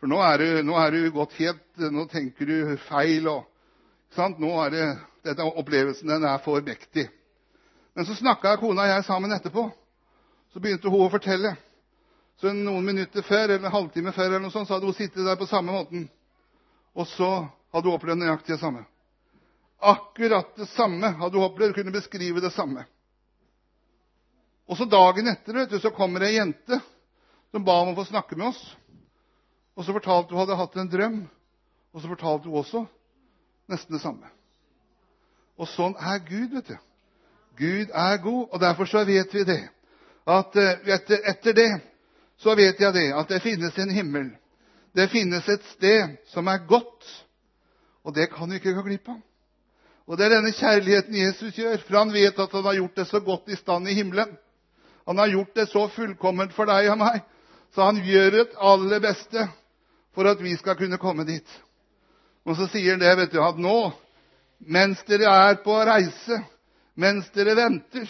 [0.00, 3.28] For nå er, du, nå er du gått helt Nå tenker du feil.
[3.28, 3.44] og
[4.16, 4.38] sant?
[4.40, 4.86] Nå er det,
[5.26, 7.08] dette Opplevelsen den er for mektig.
[7.94, 9.66] Men så snakka kona og jeg sammen etterpå.
[10.52, 11.54] Så begynte hun å fortelle.
[12.40, 15.26] Så Noen minutter før, eller en halvtime før eller noe sånt, så hadde hun sittet
[15.26, 16.06] der på samme måten.
[16.96, 17.30] Og så
[17.72, 18.84] hadde hun opplevd nøyaktig det samme.
[19.80, 21.74] Akkurat det samme hadde hun opplevd.
[21.74, 22.84] Kunne beskrive det samme.
[24.70, 26.78] Og så dagen etter vet du, så kommer ei jente
[27.50, 28.60] som ba om å få snakke med oss.
[29.74, 31.16] Og så fortalte hun hadde hatt en drøm,
[31.90, 32.84] og så fortalte hun også
[33.70, 34.30] nesten det samme.
[35.58, 36.76] Og sånn er Gud, vet du.
[37.58, 39.62] Gud er god, og derfor så vet vi det.
[40.28, 41.70] At eh, etter, etter det
[42.40, 44.30] så vet jeg det, at det finnes en himmel.
[44.96, 47.04] Det finnes et sted som er godt,
[48.04, 49.18] og det kan vi ikke gå glipp av.
[50.10, 53.06] Og det er denne kjærligheten Jesus gjør, for han vet at han har gjort det
[53.10, 54.32] så godt i stand i himmelen.
[55.06, 57.20] Han har gjort det så fullkomment for deg og meg,
[57.74, 59.46] så han gjør det aller beste
[60.16, 61.46] for at vi skal kunne komme dit.
[62.46, 63.92] Og så sier han det, vet du, at nå,
[64.66, 66.40] mens dere er på reise,
[66.98, 68.08] mens dere venter,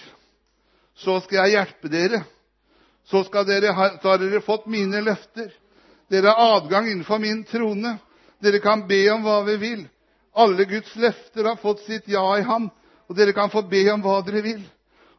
[0.97, 2.23] så skal jeg hjelpe dere.
[3.11, 5.51] Så dere så har dere fått mine løfter.
[6.11, 7.97] Dere har adgang innenfor min trone.
[8.41, 9.87] Dere kan be om hva vi vil.
[10.37, 12.71] Alle Guds løfter har fått sitt ja i ham,
[13.09, 14.63] og dere kan få be om hva dere vil.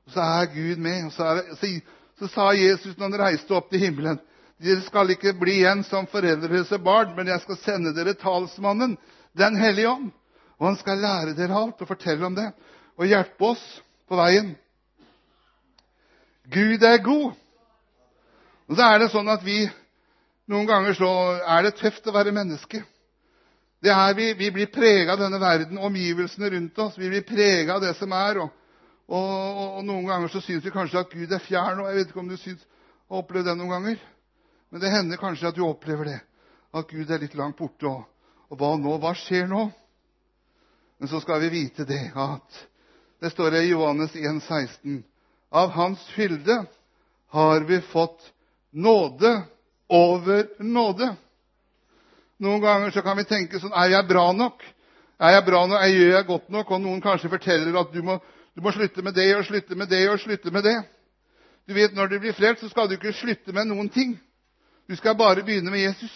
[0.07, 1.07] Og så er Gud med.
[1.09, 1.71] Og så, er, så,
[2.19, 4.21] så sa Jesus når han reiste opp til himmelen
[4.61, 8.97] dere skal ikke bli igjen som foreldreløse barn, men jeg skal sende dere talsmannen,
[9.37, 10.09] Den hellige ånd.
[10.59, 12.51] Og han skal lære dere alt og fortelle om det
[12.99, 13.61] og hjelpe oss
[14.11, 14.51] på veien.
[16.51, 17.31] Gud er god.
[18.67, 19.63] Og så er det sånn at vi
[20.51, 21.07] Noen ganger så
[21.47, 22.81] er det tøft å være menneske.
[23.81, 26.97] Det er vi, vi blir prega av denne verden, omgivelsene rundt oss.
[26.97, 28.37] Vi blir prega av det som er.
[28.43, 28.51] Og,
[29.09, 29.29] og,
[29.79, 31.81] og, noen ganger så syns vi kanskje at Gud er fjern.
[31.81, 32.61] og Jeg vet ikke om du syns,
[33.09, 34.03] har opplevd det noen ganger.
[34.71, 36.19] Men det hender kanskje at du opplever det.
[36.77, 37.89] At Gud er litt langt borte.
[37.89, 38.05] Og,
[38.53, 38.97] og hva nå?
[39.01, 39.65] Hva skjer nå?
[41.01, 42.61] Men så skal vi vite det at
[43.21, 45.01] det står i Johannes 1, 16,
[45.51, 46.61] Av Hans fylde
[47.33, 48.21] har vi fått
[48.69, 49.41] nåde
[49.89, 51.15] over nåde.
[52.41, 54.63] Noen ganger så kan vi tenke sånn Er jeg bra nok?
[55.21, 55.83] Er jeg bra nok?
[55.85, 56.71] Gjør jeg godt nok?
[56.73, 58.17] Og noen kanskje forteller at du må,
[58.57, 60.79] du må slutte med det og slutte med det og slutte med det.
[61.69, 64.17] Du vet, Når du blir frelst, så skal du ikke slutte med noen ting.
[64.89, 66.15] Du skal bare begynne med Jesus.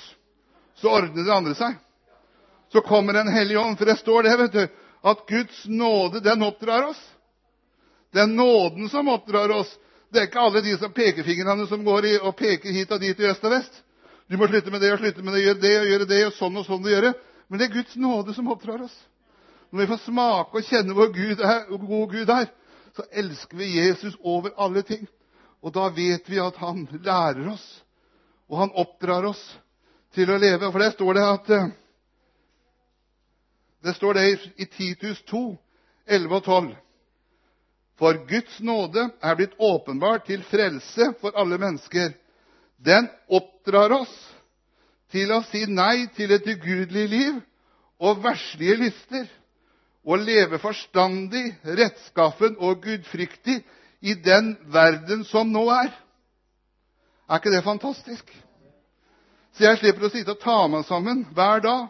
[0.76, 1.78] Så ordner det andre seg.
[2.74, 3.78] Så kommer Den hellige ånd.
[3.78, 4.66] For det står det, vet du,
[5.06, 7.02] at Guds nåde, den oppdrar oss.
[8.12, 9.70] Det er nåden som oppdrar oss.
[10.10, 13.20] Det er ikke alle de som pekefingrene som går i, og peker hit og dit
[13.20, 13.85] i øst og vest.
[14.30, 16.38] Du må slutte med det og slutte med det, gjøre det og gjøre det, og
[16.40, 17.14] sånn og sånn å gjøre.
[17.48, 18.96] Men det er Guds nåde som oppdrar oss.
[19.70, 22.48] Når vi får smake og kjenne hvor, Gud er, hvor god Gud er,
[22.96, 25.04] så elsker vi Jesus over alle ting.
[25.62, 27.66] Og da vet vi at han lærer oss
[28.48, 29.42] og han oppdrar oss
[30.16, 30.70] til å leve.
[30.70, 31.74] For det står det at eh,
[33.86, 34.26] Det står det
[34.58, 35.58] i Titus 2,
[36.08, 36.70] 11 og 12.
[38.02, 42.16] For Guds nåde er blitt åpenbart til frelse for alle mennesker.
[42.86, 44.14] Den oppdrar oss
[45.14, 47.42] til å si nei til et ugudelig liv
[48.02, 49.26] og verslige lyster,
[50.06, 53.64] og leve forstandig, rettskaffen og gudfryktig
[54.06, 55.90] i den verden som nå er.
[57.26, 58.28] Er ikke det fantastisk?
[59.56, 61.88] Så jeg slipper å sitte og ta meg sammen hver dag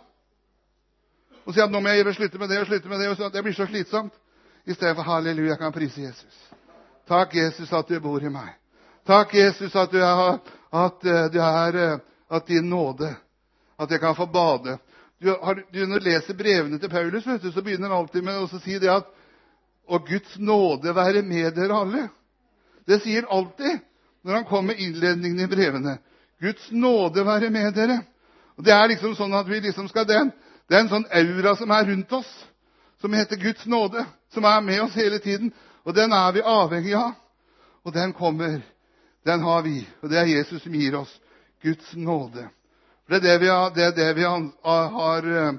[1.46, 3.10] og si at nå må jeg slutte med det og slutte med det.
[3.12, 4.14] og Det blir så slitsomt.
[4.66, 6.38] I stedet for halleluja, jeg kan prise Jesus.
[7.06, 8.56] Takk, Jesus, at du bor i meg.
[9.06, 10.40] Takk, Jesus, at du er,
[10.73, 11.01] at
[11.34, 11.99] det er
[12.30, 13.15] at din nåde
[13.80, 14.78] At jeg kan få bade.
[15.21, 18.38] du, har, du, Når du leser brevene til Paulus, du, så begynner han alltid med
[18.39, 19.06] å si det at
[19.88, 22.08] Og Guds nåde være med dere alle.
[22.88, 23.80] Det sier han alltid
[24.23, 25.97] når han kommer med innledningen i brevene.
[26.41, 27.99] Guds nåde være med dere.
[28.58, 30.32] Og Det er liksom sånn at vi liksom skal den,
[30.65, 32.30] det er en sånn aura som er rundt oss,
[33.01, 35.51] som heter Guds nåde, som er med oss hele tiden.
[35.86, 37.12] Og den er vi avhengig av.
[37.86, 38.63] Og den kommer.
[39.26, 39.80] Den har vi.
[40.02, 41.12] Og det er Jesus som gir oss
[41.64, 42.46] Guds nåde.
[43.06, 45.54] For Det er det vi, har, det det vi har, har, eh,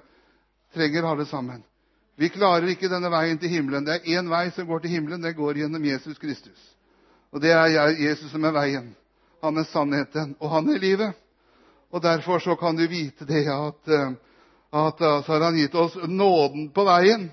[0.75, 1.65] trenger, alle sammen.
[2.17, 3.85] Vi klarer ikke denne veien til himmelen.
[3.85, 5.23] Det er én vei som går til himmelen.
[5.23, 6.59] Det går gjennom Jesus Kristus.
[7.35, 8.95] Og det er Jesus som er veien.
[9.43, 11.19] Han er sannheten, og han er livet.
[11.91, 14.11] Og Derfor så kan du vite det at, eh,
[14.73, 17.33] at så har han gitt oss nåden på veien.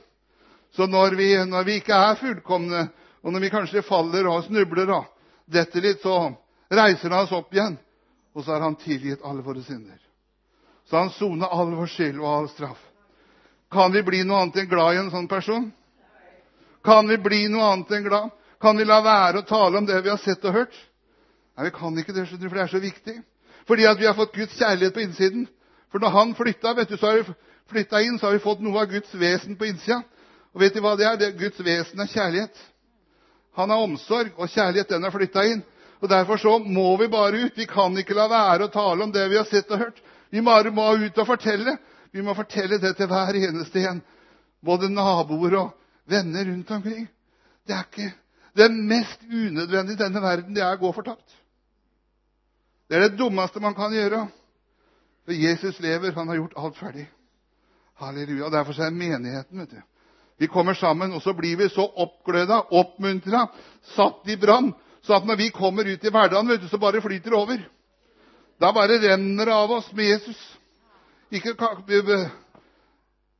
[0.73, 2.87] Så når vi, når vi ikke er fullkomne,
[3.21, 5.12] og når vi kanskje faller og snubler og
[5.45, 6.33] detter litt, så
[6.69, 7.77] reiser han oss opp igjen.
[8.33, 9.99] Og så har han tilgitt alle våre synder.
[10.89, 12.79] Så han soner all vår skyld og all straff.
[13.71, 15.69] Kan vi bli noe annet enn glad i en sånn person?
[16.85, 18.33] Kan vi bli noe annet enn glad?
[18.61, 20.75] Kan vi la være å tale om det vi har sett og hørt?
[21.57, 23.15] Nei, vi kan ikke det, for det er så viktig.
[23.69, 25.47] Fordi at vi har fått Guds kjærlighet på innsiden.
[25.91, 27.35] For når han flytta, vet du, så har vi
[27.71, 30.01] flytta inn, så har vi fått noe av Guds vesen på innsida.
[30.53, 31.19] Og vet du hva det er?
[31.21, 32.63] Det, Guds vesen er kjærlighet.
[33.57, 35.61] Han har omsorg, og kjærlighet den er flytta inn.
[36.03, 37.57] Og Derfor så må vi bare ut.
[37.57, 40.01] Vi kan ikke la være å tale om det vi har sett og hørt.
[40.33, 41.77] Vi bare må ut og fortelle.
[42.11, 44.01] Vi må fortelle det til hver eneste en.
[44.63, 45.71] Både naboer og
[46.09, 47.07] venner rundt omkring.
[47.63, 48.11] Det er ikke
[48.57, 51.39] det mest unødvendige i denne verden, det er å gå fortapt.
[52.89, 54.27] Det er det dummeste man kan gjøre.
[55.23, 56.11] For Jesus lever.
[56.13, 57.07] Han har gjort alt ferdig.
[58.01, 58.51] Halleluja.
[58.51, 59.81] Derfor er menigheten vet du.
[60.43, 63.45] Vi kommer sammen, og så blir vi så oppgløda, oppmuntra,
[63.95, 66.99] satt i brann, så at når vi kommer ut i hverdagen, vet du, så bare
[67.03, 67.61] flyter det over.
[68.59, 70.41] Da bare renner det av oss med Jesus.
[71.31, 71.55] Ikke,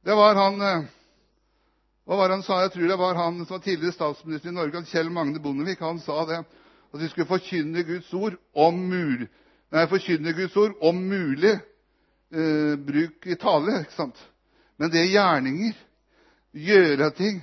[0.03, 0.87] det var han eh,
[2.07, 2.61] Hva var det han sa?
[2.63, 5.83] Jeg tror det var han som var tidligere statsminister i Norge, Kjell Magne Bondevik.
[5.83, 6.41] Han sa det.
[6.93, 9.27] At vi skulle forkynne Guds ord om mulig
[9.73, 13.79] Nei, forkynne Guds ord om mulig eh, bruk i tale.
[13.81, 14.19] ikke sant?
[14.77, 15.79] Men det er gjerninger.
[16.53, 17.41] Gjøre ting.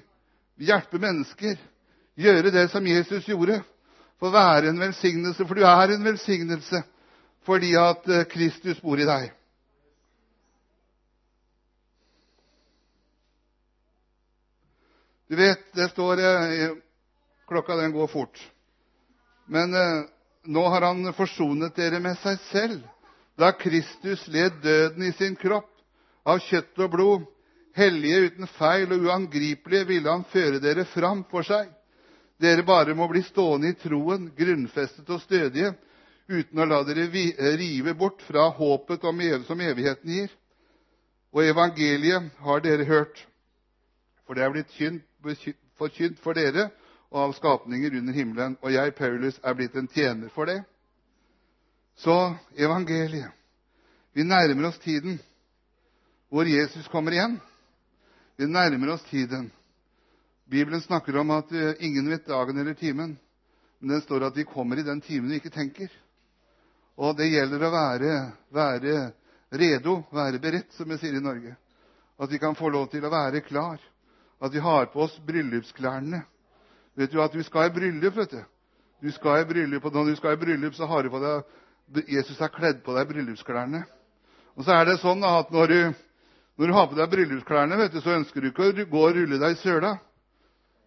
[0.61, 1.59] Hjelpe mennesker.
[2.20, 3.61] Gjøre det som Jesus gjorde.
[4.20, 6.83] Få være en velsignelse, for du er en velsignelse
[7.49, 9.31] fordi at eh, Kristus bor i deg.
[15.31, 16.75] Du vet, det står eh,
[17.49, 18.37] Klokka den går fort.
[19.46, 20.05] Men eh,
[20.53, 22.85] nå har han forsonet dere med seg selv,
[23.40, 25.70] da Kristus led døden i sin kropp.
[26.29, 27.23] Av kjøtt og blod,
[27.77, 31.69] hellige uten feil og uangripelige, ville han føre dere fram for seg.
[32.41, 35.75] Dere bare må bli stående i troen, grunnfestet og stødige,
[36.31, 37.09] uten å la dere
[37.59, 39.05] rive bort fra håpet
[39.47, 40.31] som evigheten gir.
[41.33, 43.27] Og evangeliet har dere hørt,
[44.27, 45.05] for det er blitt kynt
[45.81, 46.69] forkynt for dere
[47.11, 48.57] og av skapninger under himmelen.
[48.63, 50.61] Og jeg, Paulus, er blitt en tjener for det.
[52.01, 53.33] Så evangeliet.
[54.15, 55.21] Vi nærmer oss tiden
[56.31, 57.39] hvor Jesus kommer igjen.
[58.40, 59.50] Vi nærmer oss tiden.
[60.48, 63.18] Bibelen snakker om at eh, ingen vet dagen eller timen.
[63.79, 65.90] Men det står at vi kommer i den timen vi ikke tenker.
[66.96, 68.14] Og det gjelder å være,
[68.48, 68.94] være
[69.53, 71.53] redo, være beredt, som vi sier i Norge.
[72.16, 73.76] At vi kan få lov til å være klar
[74.40, 76.22] at vi har på oss bryllupsklærne.
[76.96, 78.16] Vet du at du skal i bryllup?
[78.16, 78.42] vet du?
[79.05, 82.09] Du skal i bryllup, og Når du skal i bryllup, så har du på deg
[82.09, 83.85] Jesus har kledd på deg bryllupsklærne.
[84.57, 85.81] Og så er det sånn at når du,
[86.61, 89.14] når du har på deg bryllupsklærne, vet du, så ønsker du ikke å gå og
[89.16, 89.94] rulle deg i søla.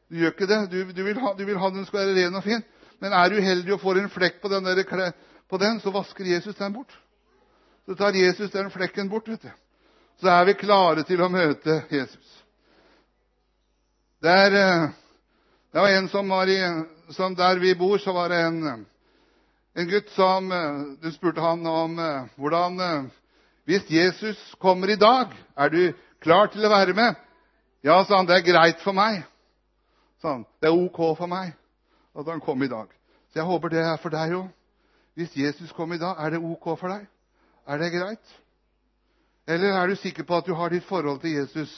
[0.06, 0.60] Du gjør ikke det.
[0.70, 2.62] Du, du, vil ha, du vil ha den skal være ren og fin.
[3.02, 5.16] Men er du uheldig og får en flekk på den, der,
[5.50, 6.94] på den, så vasker Jesus den bort.
[7.90, 9.32] Så tar Jesus den flekken bort.
[9.34, 9.50] vet du.
[10.22, 12.38] Så er vi klare til å møte Jesus.
[14.22, 14.86] Der, eh,
[15.74, 16.60] det var en som var i
[17.18, 18.86] som Der vi bor, så var det en,
[19.74, 23.10] en gutt som eh, Du spurte han om eh, hvordan
[23.64, 27.16] Hvis Jesus kommer i dag, er du klar til å være med?
[27.84, 28.28] Ja, sa han.
[28.28, 29.24] Det er greit for meg.
[30.22, 30.46] Sa han.
[30.60, 31.54] Det er ok for meg
[32.14, 32.92] at han kom i dag.
[33.32, 34.52] Så jeg håper det er for deg òg.
[35.16, 37.08] Hvis Jesus kommer i dag, er det ok for deg?
[37.68, 38.36] Er det greit?
[39.48, 41.72] Eller er du sikker på at du har ditt forhold til Jesus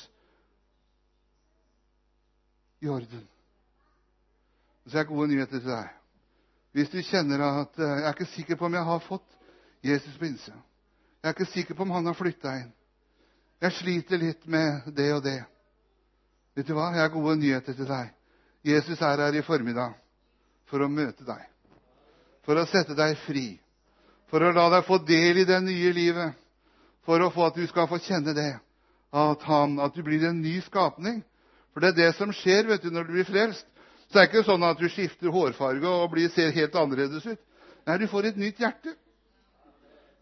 [2.81, 3.25] i orden.
[4.85, 5.89] Så jeg har gode nyheter til deg.
[6.75, 9.37] Hvis du kjenner at eh, jeg er ikke sikker på om jeg har fått
[9.85, 10.59] Jesus på innsida
[11.25, 12.67] Jeg er ikke sikker på om han har flytta inn.
[13.65, 15.39] Jeg sliter litt med det og det.
[16.53, 16.91] Vet du hva?
[16.93, 18.11] Jeg har gode nyheter til deg.
[18.61, 19.95] Jesus er her i formiddag
[20.69, 21.39] for å møte deg.
[22.45, 23.55] For å sette deg fri.
[24.29, 26.35] For å la deg få del i det nye livet.
[27.09, 28.51] For å få at du skal få kjenne det.
[29.09, 31.23] at, han, at du blir en ny skapning.
[31.73, 33.65] For det er det som skjer vet du, når du blir frelst.
[34.11, 37.41] Så det er ikke sånn at du skifter hårfarge og blir, ser helt annerledes ut.
[37.89, 38.93] Nei, du får et nytt hjerte.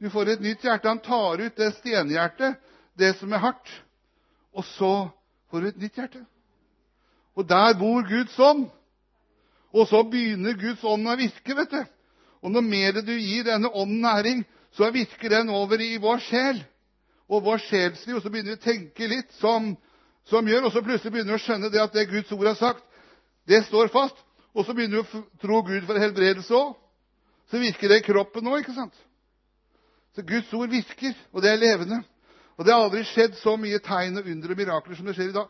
[0.03, 0.89] Du får et nytt hjerte.
[0.89, 2.57] Han tar ut det stenhjertet,
[2.99, 3.69] det som er hardt,
[4.51, 4.93] og så
[5.49, 6.23] får du et nytt hjerte.
[7.39, 8.65] Og der bor Guds ånd.
[9.73, 11.55] Og så begynner Guds ånd å virke.
[11.55, 11.79] vet du.
[12.43, 14.43] Og når mer du gir denne ånden næring,
[14.75, 16.59] så virker den over i vår sjel.
[17.29, 18.19] Og vår sjelsliv.
[18.19, 19.71] Og så begynner vi å tenke litt som,
[20.29, 22.59] som gjør, og så plutselig begynner vi å skjønne det at det Guds ord har
[22.59, 22.83] sagt,
[23.47, 24.19] det står fast.
[24.53, 26.75] Og så begynner vi å tro Gud for helbredelse òg.
[27.49, 28.93] Så virker det i kroppen òg, ikke sant?
[30.13, 32.03] Så Guds ord virker, og det er levende.
[32.57, 35.31] Og det har aldri skjedd så mye tegn og under og mirakler som det skjer
[35.31, 35.49] i dag.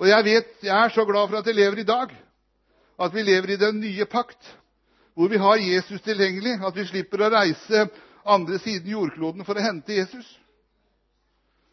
[0.00, 2.12] Og jeg vet, jeg er så glad for at jeg lever i dag.
[3.00, 4.40] At vi lever i den nye pakt,
[5.14, 6.58] hvor vi har Jesus tilgjengelig.
[6.66, 7.86] At vi slipper å reise
[8.24, 10.26] andre siden jordkloden for å hente Jesus.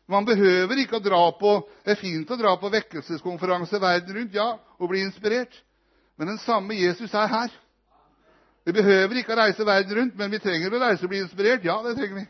[0.07, 4.35] Man behøver ikke å dra på Det er fint å dra på vekkelseskonferanse verden rundt,
[4.35, 5.51] ja, og bli inspirert.
[6.17, 7.51] Men den samme Jesus er her.
[8.67, 11.63] Vi behøver ikke å reise verden rundt, men vi trenger å reise og bli inspirert.
[11.63, 12.25] Ja, det trenger vi.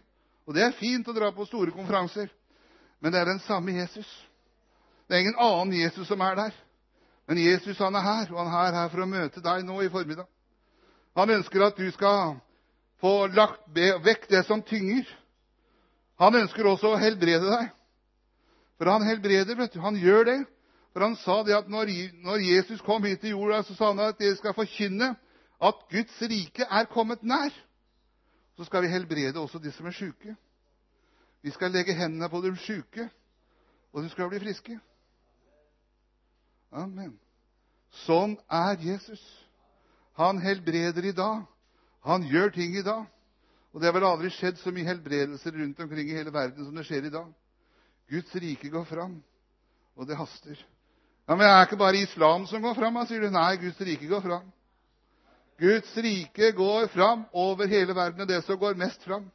[0.46, 2.30] Og det er fint å dra på store konferanser.
[3.02, 4.06] Men det er den samme Jesus.
[5.10, 6.54] Det er ingen annen Jesus som er der.
[7.26, 9.90] Men Jesus han er her, og han er her for å møte deg nå i
[9.90, 10.30] formiddag.
[11.18, 12.38] Han ønsker at du skal
[13.02, 13.66] få lagt
[14.06, 15.10] vekk det som tynger.
[16.22, 17.74] Han ønsker også å helbrede deg.
[18.78, 19.82] For han helbreder, vet du.
[19.82, 20.42] Han gjør det.
[20.94, 21.90] For han sa det at når,
[22.46, 25.16] Jesus kom hit til jorda, så sa han at dere skal forkynne
[25.62, 27.54] at Guds rike er kommet nær.
[28.58, 30.36] Så skal vi helbrede også de som er sjuke.
[31.42, 33.10] Vi skal legge hendene på de sjuke,
[33.94, 34.80] og de skal bli friske.
[36.74, 37.14] Amen.
[38.06, 39.22] Sånn er Jesus.
[40.18, 41.46] Han helbreder i dag.
[42.08, 43.06] Han gjør ting i dag.
[43.74, 46.76] Og det har vel aldri skjedd så mye helbredelser rundt omkring i hele verden som
[46.76, 47.30] det skjer i dag.
[48.10, 49.18] Guds rike går fram,
[49.96, 50.58] og det haster.
[51.28, 53.30] Ja, Men det er ikke bare islam som går fram, sier du.
[53.30, 54.48] Nei, Guds rike går fram.
[55.58, 59.26] Guds rike går fram over hele verden, og det som går mest fram.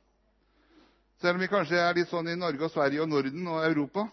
[1.21, 4.07] Selv om vi kanskje er litt sånn i Norge og Sverige og Norden og Europa.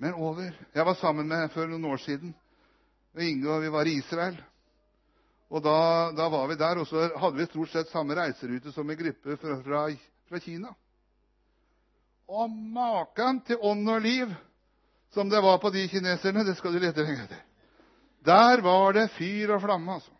[0.00, 0.50] Men over.
[0.74, 2.34] Jeg var sammen med for noen år siden
[3.14, 4.38] og Inge og vi var i Israel.
[5.54, 5.76] Og da,
[6.16, 9.36] da, var vi der, og så hadde vi stort sett samme reiserute som en gruppe
[9.38, 9.82] fra, fra,
[10.28, 10.72] fra Kina.
[12.26, 14.32] Og maken til ånd og liv
[15.14, 17.44] som det var på de kineserne, det skal du lete lenge etter.
[18.26, 20.13] Der var det fyr og flamme, altså.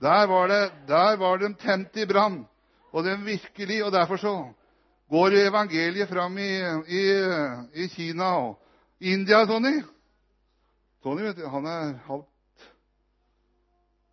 [0.00, 2.44] Der var det, der var de tent i brann.
[2.92, 4.52] Og de virkelig, og derfor så
[5.10, 6.50] går evangeliet fram i,
[6.88, 7.02] i,
[7.74, 8.62] i Kina og
[9.00, 9.82] India, Tony.
[11.02, 12.70] Tony vet du, han er halvt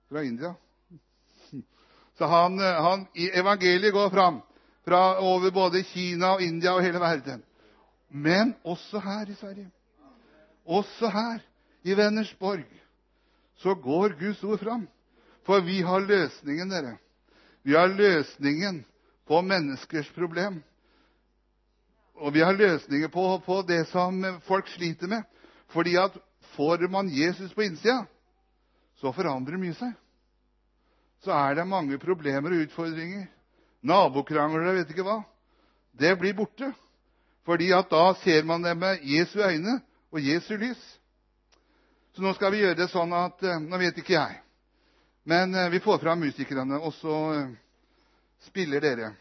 [0.10, 0.54] fra India.
[2.18, 4.42] Så han, han, evangeliet går fram
[4.86, 7.44] fra over både Kina og India og hele verden.
[8.10, 9.72] Men også her i Sverige.
[10.66, 11.40] Også her
[11.84, 12.66] i Vennersborg
[13.56, 14.88] så går Guds ord fram.
[15.48, 16.98] For vi har løsningen, dere.
[17.64, 18.84] Vi har løsningen
[19.28, 20.62] på menneskers problem.
[22.22, 25.24] Og vi har løsninger på, på det som folk sliter med.
[25.74, 26.18] Fordi at
[26.56, 28.06] får man Jesus på innsida,
[29.00, 29.94] så forandrer mye seg.
[31.22, 33.28] Så er det mange problemer og utfordringer.
[33.82, 35.22] Nabokrangler og vet ikke hva.
[35.98, 36.72] Det blir borte.
[37.46, 39.80] Fordi at da ser man det med Jesu øyne
[40.12, 40.82] og Jesu lys.
[42.14, 44.40] Så nå skal vi gjøre det sånn at eh, Nå vet ikke jeg.
[45.24, 47.50] Men eh, vi får fram musikerne, og så eh,
[48.48, 49.12] spiller dere.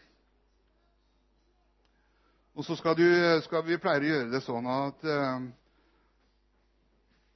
[2.55, 3.07] Og så skal, du,
[3.45, 5.05] skal vi pleier å gjøre det sånn at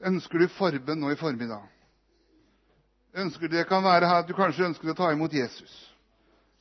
[0.06, 1.64] Ønsker du forbønn nå i formiddag?
[3.16, 5.72] Ønsker Det kan være at du kanskje ønsker å ta imot Jesus.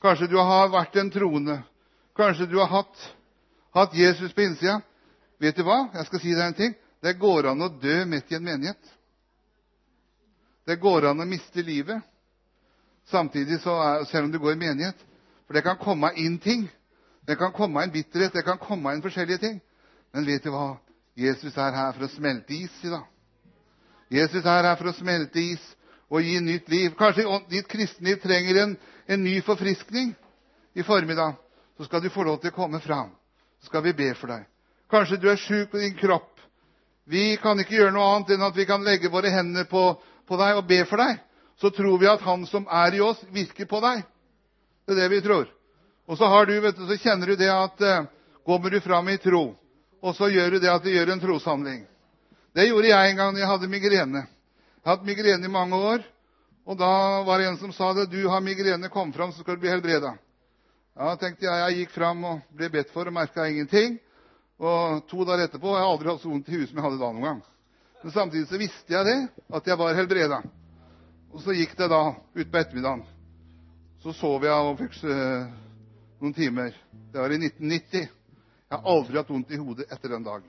[0.02, 1.58] Kanskje du har vært en troende.
[2.14, 3.06] Kanskje du har hatt,
[3.74, 4.78] hatt Jesus på innsida.
[5.42, 5.88] Vet du hva?
[5.96, 6.76] Jeg skal si deg en ting.
[7.02, 8.93] Det går an å dø midt i en menighet.
[10.64, 12.02] Det går an å miste livet
[13.10, 14.96] samtidig så er, selv om du går i menighet.
[15.46, 16.68] For det kan komme inn ting.
[17.26, 19.60] Det kan komme inn bitterhet, det kan komme inn forskjellige ting.
[20.12, 20.76] Men vet du hva?
[21.16, 23.04] Jesus er her for å smelte is i dag.
[24.12, 25.62] Jesus er her for å smelte is
[26.10, 26.92] og gi nytt liv.
[26.98, 30.12] Kanskje ditt kristenliv trenger en, en ny forfriskning
[30.74, 31.36] i formiddag.
[31.78, 33.12] Så skal du få lov til å komme fram.
[33.60, 34.44] Så skal vi be for deg.
[34.90, 36.30] Kanskje du er sjuk på din kropp.
[37.10, 39.82] Vi kan ikke gjøre noe annet enn at vi kan legge våre hender på,
[40.28, 41.20] på deg og ber for deg.
[41.60, 44.02] Så tror vi at Han som er i oss, virker på deg.
[44.84, 45.48] Det er det vi tror.
[46.06, 48.08] Og så, du, du, så kjenner du det at eh,
[48.44, 49.54] kommer du fram i tro,
[50.04, 51.84] og så gjør du det at du gjør en troshandling.
[52.54, 54.26] Det gjorde jeg en gang da jeg hadde migrene.
[54.26, 56.04] Jeg har hatt migrene i mange år.
[56.64, 58.10] Og da var det en som sa det.
[58.10, 58.88] 'Du har migrene.
[58.88, 60.16] Kom fram, så skal du bli helbreda.'
[60.96, 61.58] Ja, tenkte jeg.
[61.58, 63.98] Jeg gikk fram og ble bedt for og merka ingenting.
[64.62, 67.00] Og to dager etterpå har jeg aldri hatt så vondt i huet som jeg hadde
[67.00, 67.40] da noen gang.
[68.04, 69.20] Men samtidig så visste jeg det,
[69.56, 70.42] at jeg var helbreda.
[71.32, 73.00] Og så gikk det da utpå ettermiddagen.
[74.04, 75.46] Så sov jeg og fikk eh,
[76.20, 76.76] noen timer.
[77.14, 78.04] Det var i 1990.
[78.04, 80.44] Jeg har aldri hatt vondt i hodet etter den dag.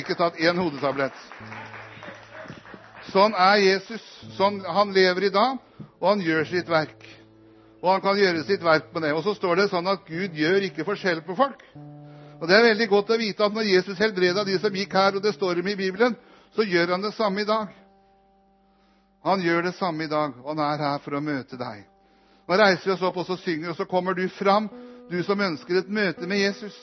[0.00, 1.22] Ikke tatt én hodetablett.
[3.12, 4.10] Sånn er Jesus.
[4.34, 5.62] Sånn, han lever i dag,
[6.00, 7.06] og han gjør sitt verk.
[7.84, 9.14] Og han kan gjøre sitt verk med det.
[9.14, 11.62] Og så står det sånn at Gud gjør ikke forskjell på folk.
[12.40, 15.16] Og Det er veldig godt å vite at når Jesus helbreda de som gikk her,
[15.16, 16.16] og det står om i Bibelen,
[16.56, 17.68] så gjør han det samme i dag.
[19.28, 21.82] Han gjør det samme i dag, og han er her for å møte deg.
[22.48, 24.70] Nå reiser vi oss opp og så synger, og så kommer du fram,
[25.10, 26.74] du som ønsker et møte med Jesus.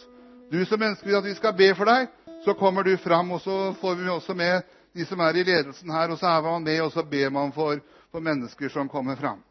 [0.51, 2.11] Du som ønsker at vi skal be for deg,
[2.45, 4.61] så kommer du fram, og så får vi også med
[4.93, 7.51] de som er i ledelsen her, og så er man med, og så ber man
[7.55, 7.81] for,
[8.13, 9.41] for mennesker som kommer fram.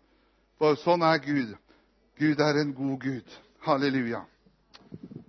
[0.63, 1.53] For sånn er Gud.
[2.17, 3.37] Gud er en god Gud.
[3.67, 4.23] Halleluja.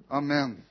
[0.08, 0.67] Amen.